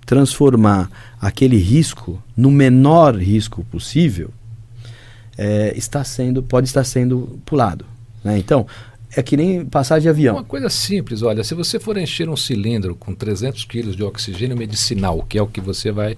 transformar 0.05 0.89
aquele 1.21 1.57
risco 1.57 2.21
no 2.35 2.49
menor 2.49 3.15
risco 3.15 3.63
possível, 3.65 4.31
é, 5.37 5.73
está 5.75 6.03
sendo, 6.03 6.41
pode 6.41 6.67
estar 6.67 6.83
sendo 6.83 7.39
pulado. 7.45 7.85
Né? 8.23 8.37
Então, 8.37 8.65
é 9.15 9.23
que 9.23 9.37
nem 9.37 9.65
passar 9.65 9.99
de 9.99 10.09
avião. 10.09 10.35
Uma 10.35 10.43
coisa 10.43 10.69
simples, 10.69 11.21
olha, 11.21 11.43
se 11.43 11.55
você 11.55 11.79
for 11.79 11.97
encher 11.97 12.29
um 12.29 12.35
cilindro 12.35 12.95
com 12.95 13.13
300 13.13 13.65
quilos 13.65 13.95
de 13.95 14.03
oxigênio 14.03 14.57
medicinal, 14.57 15.23
que 15.27 15.37
é 15.37 15.41
o 15.41 15.47
que 15.47 15.61
você 15.61 15.91
vai 15.91 16.17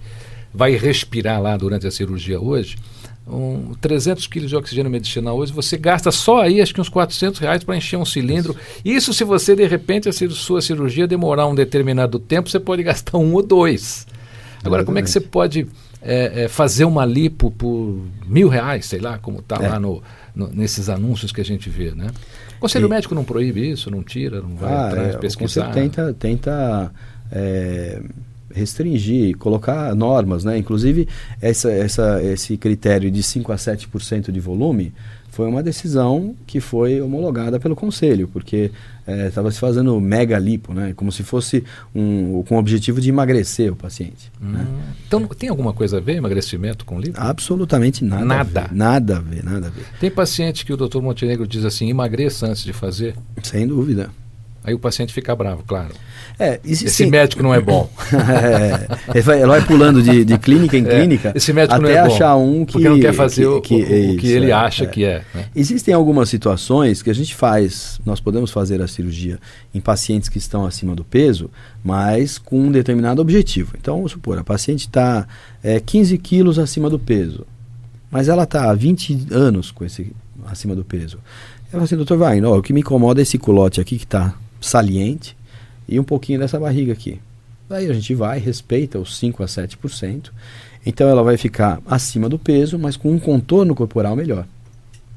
vai 0.53 0.75
respirar 0.75 1.41
lá 1.41 1.55
durante 1.55 1.87
a 1.87 1.91
cirurgia 1.91 2.39
hoje, 2.39 2.77
um, 3.27 3.73
300 3.79 4.25
quilos 4.27 4.49
de 4.49 4.55
oxigênio 4.55 4.91
medicinal 4.91 5.37
hoje, 5.37 5.53
você 5.53 5.77
gasta 5.77 6.11
só 6.11 6.41
aí 6.41 6.61
acho 6.61 6.73
que 6.73 6.81
uns 6.81 6.89
400 6.89 7.39
reais 7.39 7.63
para 7.63 7.75
encher 7.77 7.97
um 7.97 8.05
cilindro. 8.05 8.55
Isso. 8.83 9.11
Isso 9.11 9.13
se 9.13 9.23
você, 9.23 9.55
de 9.55 9.65
repente, 9.65 10.09
a 10.09 10.13
sua 10.13 10.61
cirurgia 10.61 11.07
demorar 11.07 11.47
um 11.47 11.55
determinado 11.55 12.19
tempo, 12.19 12.49
você 12.49 12.59
pode 12.59 12.83
gastar 12.83 13.17
um 13.17 13.33
ou 13.33 13.43
dois. 13.43 14.07
Agora, 14.63 14.83
como 14.83 14.99
é 14.99 15.01
que 15.01 15.09
você 15.09 15.19
pode 15.19 15.67
é, 16.01 16.43
é, 16.43 16.47
fazer 16.47 16.85
uma 16.85 17.05
lipo 17.05 17.51
por 17.51 18.01
mil 18.27 18.47
reais, 18.47 18.85
sei 18.85 18.99
lá, 18.99 19.17
como 19.17 19.39
está 19.39 19.57
é. 19.57 19.69
lá 19.69 19.79
no, 19.79 20.03
no, 20.35 20.47
nesses 20.47 20.89
anúncios 20.89 21.31
que 21.31 21.41
a 21.41 21.45
gente 21.45 21.69
vê, 21.69 21.91
né? 21.91 22.07
O 22.57 22.61
Conselho 22.61 22.87
e... 22.87 22.89
Médico 22.89 23.15
não 23.15 23.23
proíbe 23.23 23.71
isso, 23.71 23.89
não 23.89 24.03
tira, 24.03 24.41
não 24.41 24.55
vai 24.55 24.71
ah, 24.71 24.87
atrás, 24.87 25.15
é, 25.15 25.17
pesquisar? 25.17 25.69
O 25.69 25.73
tenta, 25.73 26.13
tenta 26.13 26.91
é, 27.31 28.01
restringir, 28.53 29.37
colocar 29.37 29.95
normas, 29.95 30.43
né? 30.43 30.57
Inclusive, 30.57 31.07
essa, 31.41 31.71
essa, 31.71 32.23
esse 32.23 32.57
critério 32.57 33.09
de 33.11 33.23
5 33.23 33.51
a 33.51 33.55
7% 33.55 34.31
de 34.31 34.39
volume 34.39 34.93
foi 35.31 35.47
uma 35.47 35.63
decisão 35.63 36.35
que 36.45 36.59
foi 36.59 36.99
homologada 36.99 37.57
pelo 37.57 37.73
conselho, 37.73 38.27
porque 38.27 38.69
estava 39.27 39.47
é, 39.47 39.51
se 39.51 39.59
fazendo 39.59 39.99
mega 39.99 40.37
lipo, 40.37 40.73
né? 40.73 40.93
Como 40.93 41.09
se 41.09 41.23
fosse 41.23 41.63
um, 41.95 42.43
com 42.43 42.55
o 42.55 42.59
objetivo 42.59 42.99
de 42.99 43.09
emagrecer 43.09 43.71
o 43.71 43.75
paciente. 43.75 44.29
Hum. 44.41 44.51
Né? 44.51 44.67
Então, 45.07 45.25
tem 45.27 45.49
alguma 45.49 45.71
coisa 45.71 45.97
a 45.97 45.99
ver 46.01 46.17
emagrecimento 46.17 46.85
com 46.85 46.99
lipo? 46.99 47.17
Absolutamente 47.19 48.03
nada. 48.03 48.25
Nada. 48.25 48.59
A 48.59 48.63
ver, 48.67 48.75
nada 48.75 49.17
a 49.17 49.19
ver, 49.21 49.43
nada 49.43 49.67
a 49.67 49.69
ver. 49.69 49.85
Tem 50.01 50.11
paciente 50.11 50.65
que 50.65 50.73
o 50.73 50.77
doutor 50.77 51.01
Montenegro 51.01 51.47
diz 51.47 51.63
assim, 51.63 51.89
emagreça 51.89 52.47
antes 52.47 52.63
de 52.63 52.73
fazer? 52.73 53.15
Sem 53.41 53.65
dúvida. 53.65 54.09
Aí 54.63 54.73
o 54.75 54.79
paciente 54.79 55.11
fica 55.11 55.35
bravo, 55.35 55.63
claro. 55.65 55.91
É, 56.37 56.59
esse, 56.63 56.85
esse 56.85 57.05
médico 57.07 57.41
não 57.41 57.53
é 57.53 57.59
bom. 57.59 57.89
é, 58.13 58.87
ele, 59.13 59.21
vai, 59.21 59.37
ele 59.37 59.47
vai 59.47 59.65
pulando 59.65 60.03
de, 60.03 60.23
de 60.23 60.37
clínica 60.37 60.77
em 60.77 60.85
é, 60.85 60.89
clínica 60.89 61.29
é, 61.29 61.33
esse 61.35 61.51
médico 61.51 61.75
até 61.75 61.83
não 61.83 61.89
é 61.89 62.07
bom, 62.07 62.13
achar 62.13 62.35
um 62.35 62.65
que 62.65 62.73
porque 62.73 62.89
não 62.89 62.99
quer 62.99 63.13
fazer 63.13 63.41
que, 63.41 63.47
o, 63.47 63.61
que, 63.61 63.75
o, 63.75 64.13
o, 64.13 64.17
que 64.17 64.27
ele 64.27 64.51
é, 64.51 64.53
acha 64.53 64.85
que 64.85 65.03
é. 65.03 65.23
Né? 65.33 65.45
Existem 65.55 65.93
algumas 65.93 66.29
situações 66.29 67.01
que 67.01 67.09
a 67.09 67.13
gente 67.13 67.33
faz, 67.33 67.99
nós 68.05 68.19
podemos 68.19 68.51
fazer 68.51 68.81
a 68.81 68.87
cirurgia 68.87 69.39
em 69.73 69.81
pacientes 69.81 70.29
que 70.29 70.37
estão 70.37 70.65
acima 70.65 70.95
do 70.95 71.03
peso, 71.03 71.49
mas 71.83 72.37
com 72.37 72.59
um 72.59 72.71
determinado 72.71 73.21
objetivo. 73.21 73.73
Então, 73.79 73.95
vamos 73.95 74.11
supor, 74.11 74.37
a 74.37 74.43
paciente 74.43 74.81
está 74.81 75.27
é, 75.63 75.79
15 75.79 76.17
quilos 76.19 76.59
acima 76.59 76.89
do 76.89 76.99
peso, 76.99 77.47
mas 78.11 78.27
ela 78.27 78.43
está 78.43 78.69
há 78.69 78.73
20 78.75 79.27
anos 79.31 79.71
com 79.71 79.83
esse 79.83 80.11
acima 80.45 80.75
do 80.75 80.83
peso. 80.83 81.17
Ela 81.63 81.71
fala 81.71 81.83
assim, 81.83 81.95
doutor 81.95 82.17
Wagner, 82.17 82.49
o 82.49 82.61
que 82.61 82.73
me 82.73 82.81
incomoda 82.81 83.21
é 83.21 83.23
esse 83.23 83.37
culote 83.37 83.79
aqui 83.79 83.97
que 83.97 84.03
está 84.03 84.33
saliente 84.61 85.35
e 85.89 85.99
um 85.99 86.03
pouquinho 86.03 86.39
dessa 86.39 86.59
barriga 86.59 86.93
aqui. 86.93 87.19
Daí 87.67 87.89
a 87.89 87.93
gente 87.93 88.13
vai, 88.13 88.39
respeita 88.39 88.99
os 88.99 89.17
5 89.17 89.43
a 89.43 89.45
7%. 89.45 90.31
Então 90.85 91.09
ela 91.09 91.23
vai 91.23 91.37
ficar 91.37 91.81
acima 91.85 92.29
do 92.29 92.39
peso, 92.39 92.77
mas 92.77 92.95
com 92.95 93.11
um 93.11 93.19
contorno 93.19 93.75
corporal 93.75 94.15
melhor. 94.15 94.45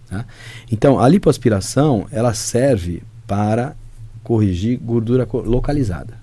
Tá? 0.09 0.24
Então 0.70 0.98
a 0.98 1.09
lipoaspiração 1.09 2.07
ela 2.11 2.35
serve 2.35 3.02
para 3.26 3.76
corrigir 4.22 4.78
gordura 4.78 5.28
localizada. 5.33 6.14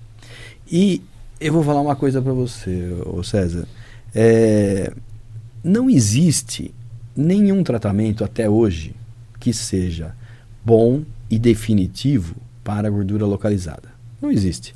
E 0.70 1.02
eu 1.40 1.52
vou 1.52 1.62
falar 1.62 1.80
uma 1.80 1.96
coisa 1.96 2.20
para 2.22 2.32
você, 2.32 2.90
César. 3.24 3.66
É, 4.14 4.92
não 5.62 5.88
existe 5.88 6.74
nenhum 7.16 7.62
tratamento 7.62 8.24
até 8.24 8.48
hoje 8.48 8.94
que 9.38 9.52
seja 9.52 10.14
bom 10.64 11.02
e 11.30 11.38
definitivo 11.38 12.36
para 12.62 12.88
a 12.88 12.90
gordura 12.90 13.26
localizada. 13.26 13.90
Não 14.20 14.30
existe. 14.30 14.74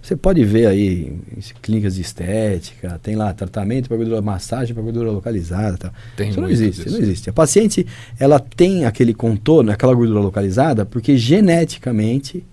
Você 0.00 0.16
pode 0.16 0.42
ver 0.44 0.66
aí 0.66 1.12
em 1.36 1.40
clínicas 1.60 1.96
de 1.96 2.00
estética, 2.00 2.98
tem 3.02 3.14
lá 3.14 3.32
tratamento 3.34 3.88
para 3.88 3.96
gordura, 3.96 4.22
massagem 4.22 4.72
para 4.72 4.82
gordura 4.82 5.10
localizada, 5.10 5.76
tal. 5.76 5.92
Tem 6.16 6.30
Isso 6.30 6.40
não 6.40 6.48
existe, 6.48 6.88
não 6.88 6.98
existe. 6.98 7.28
A 7.28 7.32
paciente, 7.32 7.86
ela 8.18 8.38
tem 8.38 8.86
aquele 8.86 9.12
contorno, 9.12 9.70
aquela 9.70 9.92
gordura 9.92 10.20
localizada, 10.20 10.86
porque 10.86 11.16
geneticamente 11.18 12.44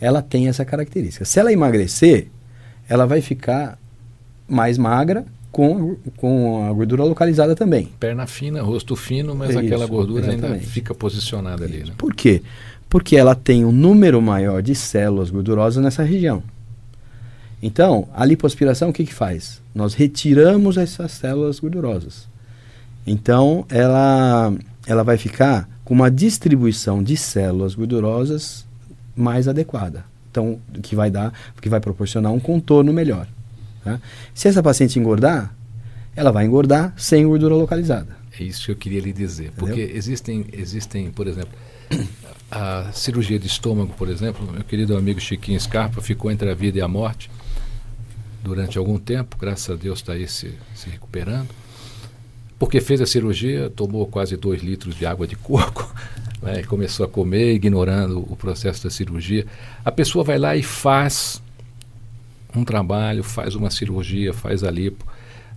ela 0.00 0.22
tem 0.22 0.48
essa 0.48 0.64
característica. 0.64 1.24
Se 1.24 1.38
ela 1.38 1.52
emagrecer, 1.52 2.28
ela 2.88 3.06
vai 3.06 3.20
ficar 3.20 3.78
mais 4.48 4.76
magra 4.76 5.24
com, 5.52 5.96
com 6.16 6.66
a 6.68 6.72
gordura 6.72 7.04
localizada 7.04 7.54
também. 7.54 7.88
Perna 8.00 8.26
fina, 8.26 8.60
rosto 8.60 8.96
fino, 8.96 9.36
mas 9.36 9.54
é 9.54 9.60
aquela 9.60 9.86
gordura 9.86 10.26
exatamente. 10.26 10.52
ainda 10.52 10.66
fica 10.66 10.92
posicionada 10.92 11.64
ali. 11.64 11.84
Né? 11.84 11.92
Por 11.96 12.12
quê? 12.12 12.42
Porque 12.94 13.16
ela 13.16 13.34
tem 13.34 13.64
um 13.64 13.72
número 13.72 14.22
maior 14.22 14.62
de 14.62 14.72
células 14.72 15.28
gordurosas 15.28 15.82
nessa 15.82 16.04
região. 16.04 16.44
Então, 17.60 18.06
a 18.14 18.24
lipoaspiração 18.24 18.90
o 18.90 18.92
que, 18.92 19.04
que 19.04 19.12
faz? 19.12 19.60
Nós 19.74 19.94
retiramos 19.94 20.76
essas 20.76 21.10
células 21.10 21.58
gordurosas. 21.58 22.28
Então, 23.04 23.66
ela, 23.68 24.54
ela 24.86 25.02
vai 25.02 25.18
ficar 25.18 25.68
com 25.84 25.92
uma 25.92 26.08
distribuição 26.08 27.02
de 27.02 27.16
células 27.16 27.74
gordurosas 27.74 28.64
mais 29.16 29.48
adequada 29.48 30.04
Então, 30.30 30.60
que 30.80 30.94
vai 30.94 31.10
dar, 31.10 31.32
que 31.60 31.68
vai 31.68 31.80
proporcionar 31.80 32.30
um 32.30 32.38
contorno 32.38 32.92
melhor. 32.92 33.26
Tá? 33.82 34.00
Se 34.32 34.46
essa 34.46 34.62
paciente 34.62 35.00
engordar, 35.00 35.52
ela 36.14 36.30
vai 36.30 36.44
engordar 36.44 36.94
sem 36.96 37.26
gordura 37.26 37.56
localizada. 37.56 38.16
É 38.38 38.44
isso 38.44 38.66
que 38.66 38.70
eu 38.70 38.76
queria 38.76 39.00
lhe 39.00 39.12
dizer. 39.12 39.46
Entendeu? 39.46 39.66
Porque 39.66 39.80
existem, 39.80 40.46
existem, 40.52 41.10
por 41.10 41.26
exemplo, 41.26 41.58
a 42.54 42.92
cirurgia 42.92 43.38
de 43.38 43.48
estômago, 43.48 43.92
por 43.94 44.08
exemplo, 44.08 44.46
meu 44.50 44.62
querido 44.62 44.96
amigo 44.96 45.20
Chiquinho 45.20 45.60
Scarpa 45.60 46.00
ficou 46.00 46.30
entre 46.30 46.48
a 46.48 46.54
vida 46.54 46.78
e 46.78 46.80
a 46.80 46.86
morte 46.86 47.28
durante 48.44 48.78
algum 48.78 48.96
tempo, 48.96 49.36
graças 49.36 49.68
a 49.70 49.74
Deus 49.74 49.98
está 49.98 50.12
aí 50.12 50.28
se, 50.28 50.54
se 50.74 50.88
recuperando. 50.88 51.48
Porque 52.56 52.80
fez 52.80 53.00
a 53.00 53.06
cirurgia, 53.06 53.68
tomou 53.70 54.06
quase 54.06 54.36
dois 54.36 54.62
litros 54.62 54.94
de 54.94 55.04
água 55.04 55.26
de 55.26 55.34
coco, 55.34 55.92
né, 56.40 56.62
começou 56.62 57.04
a 57.04 57.08
comer, 57.08 57.54
ignorando 57.54 58.20
o 58.20 58.36
processo 58.36 58.84
da 58.84 58.90
cirurgia. 58.90 59.44
A 59.84 59.90
pessoa 59.90 60.22
vai 60.22 60.38
lá 60.38 60.54
e 60.54 60.62
faz 60.62 61.42
um 62.54 62.64
trabalho, 62.64 63.24
faz 63.24 63.56
uma 63.56 63.70
cirurgia, 63.70 64.32
faz 64.32 64.62
a 64.62 64.70
lipo 64.70 65.04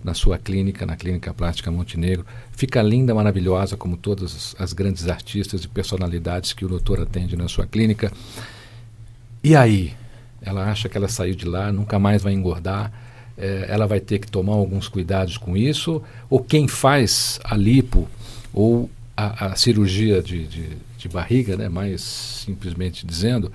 na 0.02 0.14
sua 0.14 0.38
clínica, 0.38 0.86
na 0.86 0.96
Clínica 0.96 1.34
Plástica 1.34 1.70
Montenegro. 1.70 2.24
Fica 2.52 2.80
linda, 2.82 3.14
maravilhosa, 3.14 3.76
como 3.76 3.96
todas 3.96 4.54
as 4.58 4.72
grandes 4.72 5.08
artistas 5.08 5.64
e 5.64 5.68
personalidades 5.68 6.52
que 6.52 6.64
o 6.64 6.68
doutor 6.68 7.00
atende 7.00 7.36
na 7.36 7.48
sua 7.48 7.66
clínica. 7.66 8.12
E 9.42 9.56
aí? 9.56 9.94
Ela 10.40 10.70
acha 10.70 10.88
que 10.88 10.96
ela 10.96 11.08
saiu 11.08 11.34
de 11.34 11.46
lá, 11.46 11.72
nunca 11.72 11.98
mais 11.98 12.22
vai 12.22 12.32
engordar. 12.32 12.92
É, 13.36 13.66
ela 13.68 13.86
vai 13.86 14.00
ter 14.00 14.18
que 14.18 14.30
tomar 14.30 14.54
alguns 14.54 14.88
cuidados 14.88 15.36
com 15.36 15.56
isso? 15.56 16.02
Ou 16.30 16.42
quem 16.42 16.66
faz 16.66 17.40
a 17.44 17.56
lipo 17.56 18.08
ou 18.52 18.90
a, 19.16 19.46
a 19.46 19.56
cirurgia 19.56 20.22
de, 20.22 20.46
de, 20.46 20.68
de 20.96 21.08
barriga, 21.08 21.56
né, 21.56 21.68
mais 21.68 22.00
simplesmente 22.00 23.04
dizendo, 23.04 23.52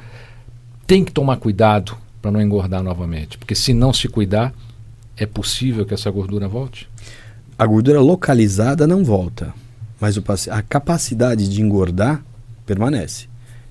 tem 0.86 1.04
que 1.04 1.12
tomar 1.12 1.38
cuidado 1.38 1.98
para 2.22 2.32
não 2.32 2.42
engordar 2.42 2.84
novamente. 2.84 3.38
Porque 3.38 3.56
se 3.56 3.74
não 3.74 3.94
se 3.94 4.08
cuidar, 4.08 4.54
é 5.18 5.26
possível 5.26 5.86
que 5.86 5.94
essa 5.94 6.10
gordura 6.10 6.48
volte? 6.48 6.90
A 7.58 7.66
gordura 7.66 8.02
localizada 8.02 8.88
não 8.88 9.04
volta, 9.04 9.54
mas 10.00 10.18
o, 10.18 10.24
a 10.52 10.62
capacidade 10.62 11.48
de 11.48 11.62
engordar 11.62 12.24
permanece. 12.66 13.28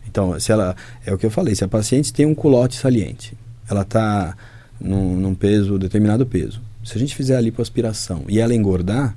Então, 0.06 0.38
se 0.38 0.52
ela 0.52 0.76
é 1.04 1.12
o 1.12 1.18
que 1.18 1.26
eu 1.26 1.30
falei, 1.30 1.54
se 1.54 1.64
a 1.64 1.68
paciente 1.68 2.12
tem 2.12 2.26
um 2.26 2.34
culote 2.34 2.76
saliente, 2.76 3.36
ela 3.68 3.82
está 3.82 4.36
num, 4.80 5.16
num, 5.16 5.34
peso, 5.34 5.78
determinado 5.78 6.26
peso. 6.26 6.60
Se 6.84 6.96
a 6.96 7.00
gente 7.00 7.14
fizer 7.14 7.36
a 7.36 7.40
lipoaspiração 7.40 8.24
e 8.28 8.38
ela 8.38 8.54
engordar, 8.54 9.16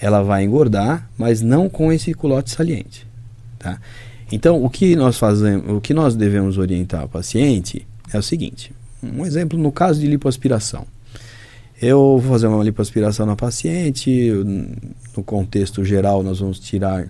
ela 0.00 0.22
vai 0.22 0.44
engordar, 0.44 1.08
mas 1.18 1.42
não 1.42 1.68
com 1.68 1.92
esse 1.92 2.14
culote 2.14 2.50
saliente, 2.50 3.06
tá? 3.58 3.80
Então, 4.30 4.64
o 4.64 4.68
que 4.68 4.96
nós 4.96 5.18
fazemos, 5.18 5.70
o 5.70 5.80
que 5.80 5.94
nós 5.94 6.16
devemos 6.16 6.58
orientar 6.58 7.04
o 7.04 7.08
paciente 7.08 7.86
é 8.12 8.18
o 8.18 8.22
seguinte: 8.22 8.72
um 9.02 9.24
exemplo 9.24 9.58
no 9.58 9.70
caso 9.70 10.00
de 10.00 10.06
lipoaspiração. 10.06 10.86
Eu 11.80 12.18
vou 12.18 12.32
fazer 12.32 12.46
uma 12.46 12.64
lipoaspiração 12.64 13.26
na 13.26 13.36
paciente, 13.36 14.30
no 15.14 15.22
contexto 15.22 15.84
geral 15.84 16.22
nós 16.22 16.38
vamos 16.38 16.58
tirar 16.58 17.06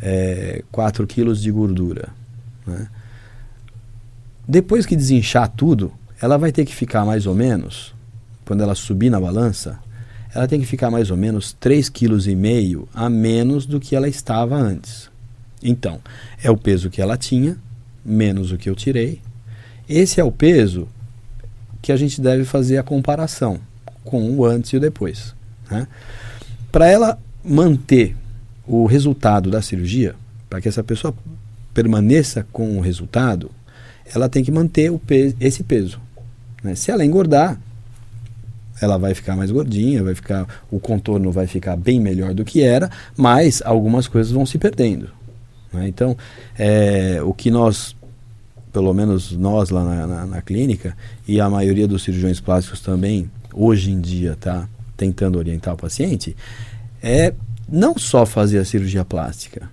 é, 0.00 0.64
4 0.72 1.06
quilos 1.06 1.42
de 1.42 1.50
gordura. 1.50 2.08
Né? 2.66 2.88
Depois 4.48 4.86
que 4.86 4.96
desinchar 4.96 5.48
tudo, 5.48 5.92
ela 6.20 6.38
vai 6.38 6.50
ter 6.50 6.64
que 6.64 6.74
ficar 6.74 7.04
mais 7.04 7.26
ou 7.26 7.34
menos, 7.34 7.94
quando 8.46 8.62
ela 8.62 8.74
subir 8.74 9.10
na 9.10 9.20
balança, 9.20 9.78
ela 10.34 10.48
tem 10.48 10.60
que 10.60 10.66
ficar 10.66 10.90
mais 10.90 11.10
ou 11.10 11.16
menos 11.16 11.54
3,5 11.60 11.90
kg 11.92 12.88
a 12.94 13.10
menos 13.10 13.66
do 13.66 13.78
que 13.78 13.94
ela 13.94 14.08
estava 14.08 14.56
antes. 14.56 15.10
Então, 15.62 16.00
é 16.42 16.50
o 16.50 16.56
peso 16.56 16.88
que 16.88 17.02
ela 17.02 17.18
tinha, 17.18 17.58
menos 18.02 18.50
o 18.50 18.56
que 18.56 18.70
eu 18.70 18.74
tirei. 18.74 19.20
Esse 19.86 20.22
é 20.22 20.24
o 20.24 20.32
peso 20.32 20.88
que 21.82 21.92
a 21.92 21.96
gente 21.96 22.18
deve 22.18 22.46
fazer 22.46 22.78
a 22.78 22.82
comparação 22.82 23.60
com 24.10 24.30
o 24.36 24.44
antes 24.44 24.72
e 24.72 24.76
o 24.76 24.80
depois. 24.80 25.34
Né? 25.70 25.86
Para 26.72 26.88
ela 26.88 27.18
manter 27.44 28.16
o 28.66 28.86
resultado 28.86 29.50
da 29.50 29.62
cirurgia, 29.62 30.14
para 30.48 30.60
que 30.60 30.68
essa 30.68 30.82
pessoa 30.82 31.14
permaneça 31.72 32.46
com 32.52 32.76
o 32.76 32.80
resultado, 32.80 33.50
ela 34.12 34.28
tem 34.28 34.42
que 34.42 34.50
manter 34.50 34.92
peso, 34.98 35.36
esse 35.40 35.62
peso. 35.62 36.00
Né? 36.62 36.74
Se 36.74 36.90
ela 36.90 37.04
engordar, 37.04 37.58
ela 38.80 38.98
vai 38.98 39.14
ficar 39.14 39.36
mais 39.36 39.50
gordinha, 39.50 40.02
vai 40.02 40.14
ficar, 40.14 40.46
o 40.70 40.80
contorno 40.80 41.30
vai 41.30 41.46
ficar 41.46 41.76
bem 41.76 42.00
melhor 42.00 42.34
do 42.34 42.44
que 42.44 42.62
era, 42.62 42.90
mas 43.16 43.62
algumas 43.64 44.08
coisas 44.08 44.32
vão 44.32 44.44
se 44.44 44.58
perdendo. 44.58 45.08
Né? 45.72 45.86
Então, 45.86 46.16
é, 46.58 47.20
o 47.22 47.32
que 47.32 47.50
nós, 47.50 47.94
pelo 48.72 48.92
menos 48.92 49.32
nós 49.32 49.70
lá 49.70 49.84
na, 49.84 50.06
na, 50.06 50.26
na 50.26 50.42
clínica, 50.42 50.96
e 51.28 51.40
a 51.40 51.48
maioria 51.48 51.86
dos 51.86 52.02
cirurgiões 52.02 52.40
plásticos 52.40 52.80
também 52.80 53.30
hoje 53.52 53.90
em 53.90 54.00
dia 54.00 54.32
está 54.32 54.68
tentando 54.96 55.38
orientar 55.38 55.74
o 55.74 55.76
paciente 55.76 56.36
é 57.02 57.32
não 57.68 57.96
só 57.96 58.26
fazer 58.26 58.58
a 58.58 58.64
cirurgia 58.64 59.04
plástica. 59.04 59.70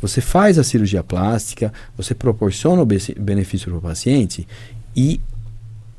Você 0.00 0.20
faz 0.20 0.58
a 0.58 0.64
cirurgia 0.64 1.02
plástica, 1.02 1.72
você 1.96 2.14
proporciona 2.14 2.82
o 2.82 2.86
benefício 2.86 3.70
para 3.70 3.78
o 3.78 3.82
paciente 3.82 4.46
e 4.94 5.20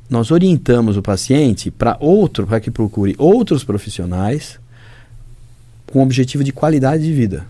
nós 0.08 0.30
orientamos 0.30 0.96
o 0.96 1.02
paciente 1.02 1.70
para 1.70 1.96
outro, 2.00 2.46
para 2.46 2.60
que 2.60 2.70
procure 2.70 3.14
outros 3.18 3.62
profissionais 3.62 4.58
com 5.86 6.00
o 6.00 6.02
objetivo 6.02 6.42
de 6.42 6.52
qualidade 6.52 7.04
de 7.04 7.12
vida. 7.12 7.46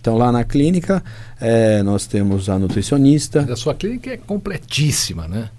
Então 0.00 0.16
lá 0.16 0.32
na 0.32 0.44
clínica 0.44 1.02
é, 1.40 1.82
nós 1.82 2.06
temos 2.06 2.48
a 2.48 2.58
nutricionista. 2.58 3.40
A 3.50 3.56
sua 3.56 3.74
clínica 3.74 4.10
é 4.10 4.16
completíssima, 4.16 5.28
né? 5.28 5.50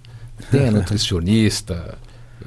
Tem 0.51 0.67
a 0.67 0.71
nutricionista, 0.71 1.97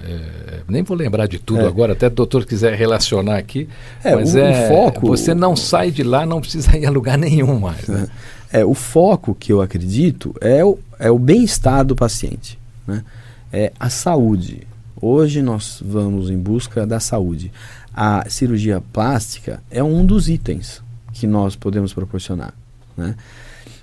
é, 0.05 0.61
nem 0.69 0.83
vou 0.83 0.97
lembrar 0.97 1.27
de 1.27 1.39
tudo 1.39 1.63
é. 1.63 1.67
agora, 1.67 1.93
até 1.93 2.07
o 2.07 2.11
doutor 2.11 2.45
quiser 2.45 2.75
relacionar 2.75 3.37
aqui. 3.39 3.69
É, 4.05 4.15
mas 4.15 4.35
o, 4.35 4.39
é, 4.39 4.65
o 4.65 4.69
foco. 4.69 5.07
Você 5.09 5.35
não 5.35 5.57
sai 5.57 5.91
de 5.91 6.03
lá, 6.03 6.25
não 6.25 6.41
precisa 6.41 6.77
ir 6.77 6.87
a 6.87 6.91
lugar 6.91 7.19
nenhum 7.19 7.59
mais. 7.59 7.87
Né? 7.87 8.09
É, 8.51 8.65
o 8.65 8.73
foco 8.73 9.35
que 9.35 9.53
eu 9.53 9.61
acredito 9.61 10.35
é 10.41 10.65
o, 10.65 10.79
é 10.99 11.11
o 11.11 11.19
bem-estar 11.19 11.85
do 11.85 11.95
paciente. 11.95 12.59
Né? 12.87 13.05
É 13.53 13.73
a 13.79 13.91
saúde. 13.91 14.67
Hoje 14.99 15.43
nós 15.43 15.83
vamos 15.85 16.31
em 16.31 16.39
busca 16.39 16.87
da 16.87 16.99
saúde. 16.99 17.53
A 17.93 18.25
cirurgia 18.31 18.83
plástica 18.91 19.63
é 19.71 19.85
um 19.85 20.03
dos 20.03 20.31
itens 20.31 20.81
que 21.13 21.27
nós 21.27 21.57
podemos 21.57 21.93
proporcionar. 21.93 22.55
Né? 22.97 23.15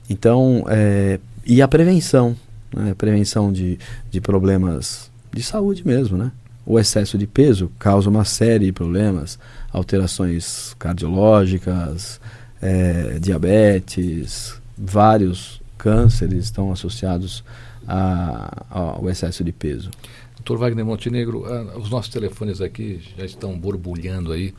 Então, 0.10 0.66
é, 0.68 1.20
e 1.46 1.62
a 1.62 1.68
prevenção, 1.68 2.36
né? 2.76 2.90
a 2.90 2.96
prevenção 2.96 3.54
de, 3.54 3.78
de 4.10 4.20
problemas 4.20 5.12
de 5.36 5.44
saúde 5.44 5.86
mesmo, 5.86 6.18
né? 6.18 6.32
O 6.66 6.80
excesso 6.80 7.18
de 7.18 7.28
peso 7.28 7.70
causa 7.78 8.10
uma 8.10 8.24
série 8.24 8.66
de 8.66 8.72
problemas, 8.72 9.38
alterações 9.72 10.74
cardiológicas, 10.80 12.20
é, 12.62 13.20
diabetes, 13.20 14.60
vários 14.78 15.62
cânceres 15.78 16.46
estão 16.46 16.72
associados 16.72 17.44
a, 17.86 18.66
ao 18.70 19.10
excesso 19.10 19.44
de 19.44 19.52
peso. 19.52 19.92
Doutor 20.38 20.58
Wagner 20.58 20.86
Montenegro, 20.86 21.40
uh, 21.40 21.78
os 21.78 21.90
nossos 21.90 22.12
telefones 22.12 22.62
aqui 22.62 23.02
já 23.18 23.26
estão 23.26 23.60
borbulhando 23.60 24.32
aí 24.32 24.54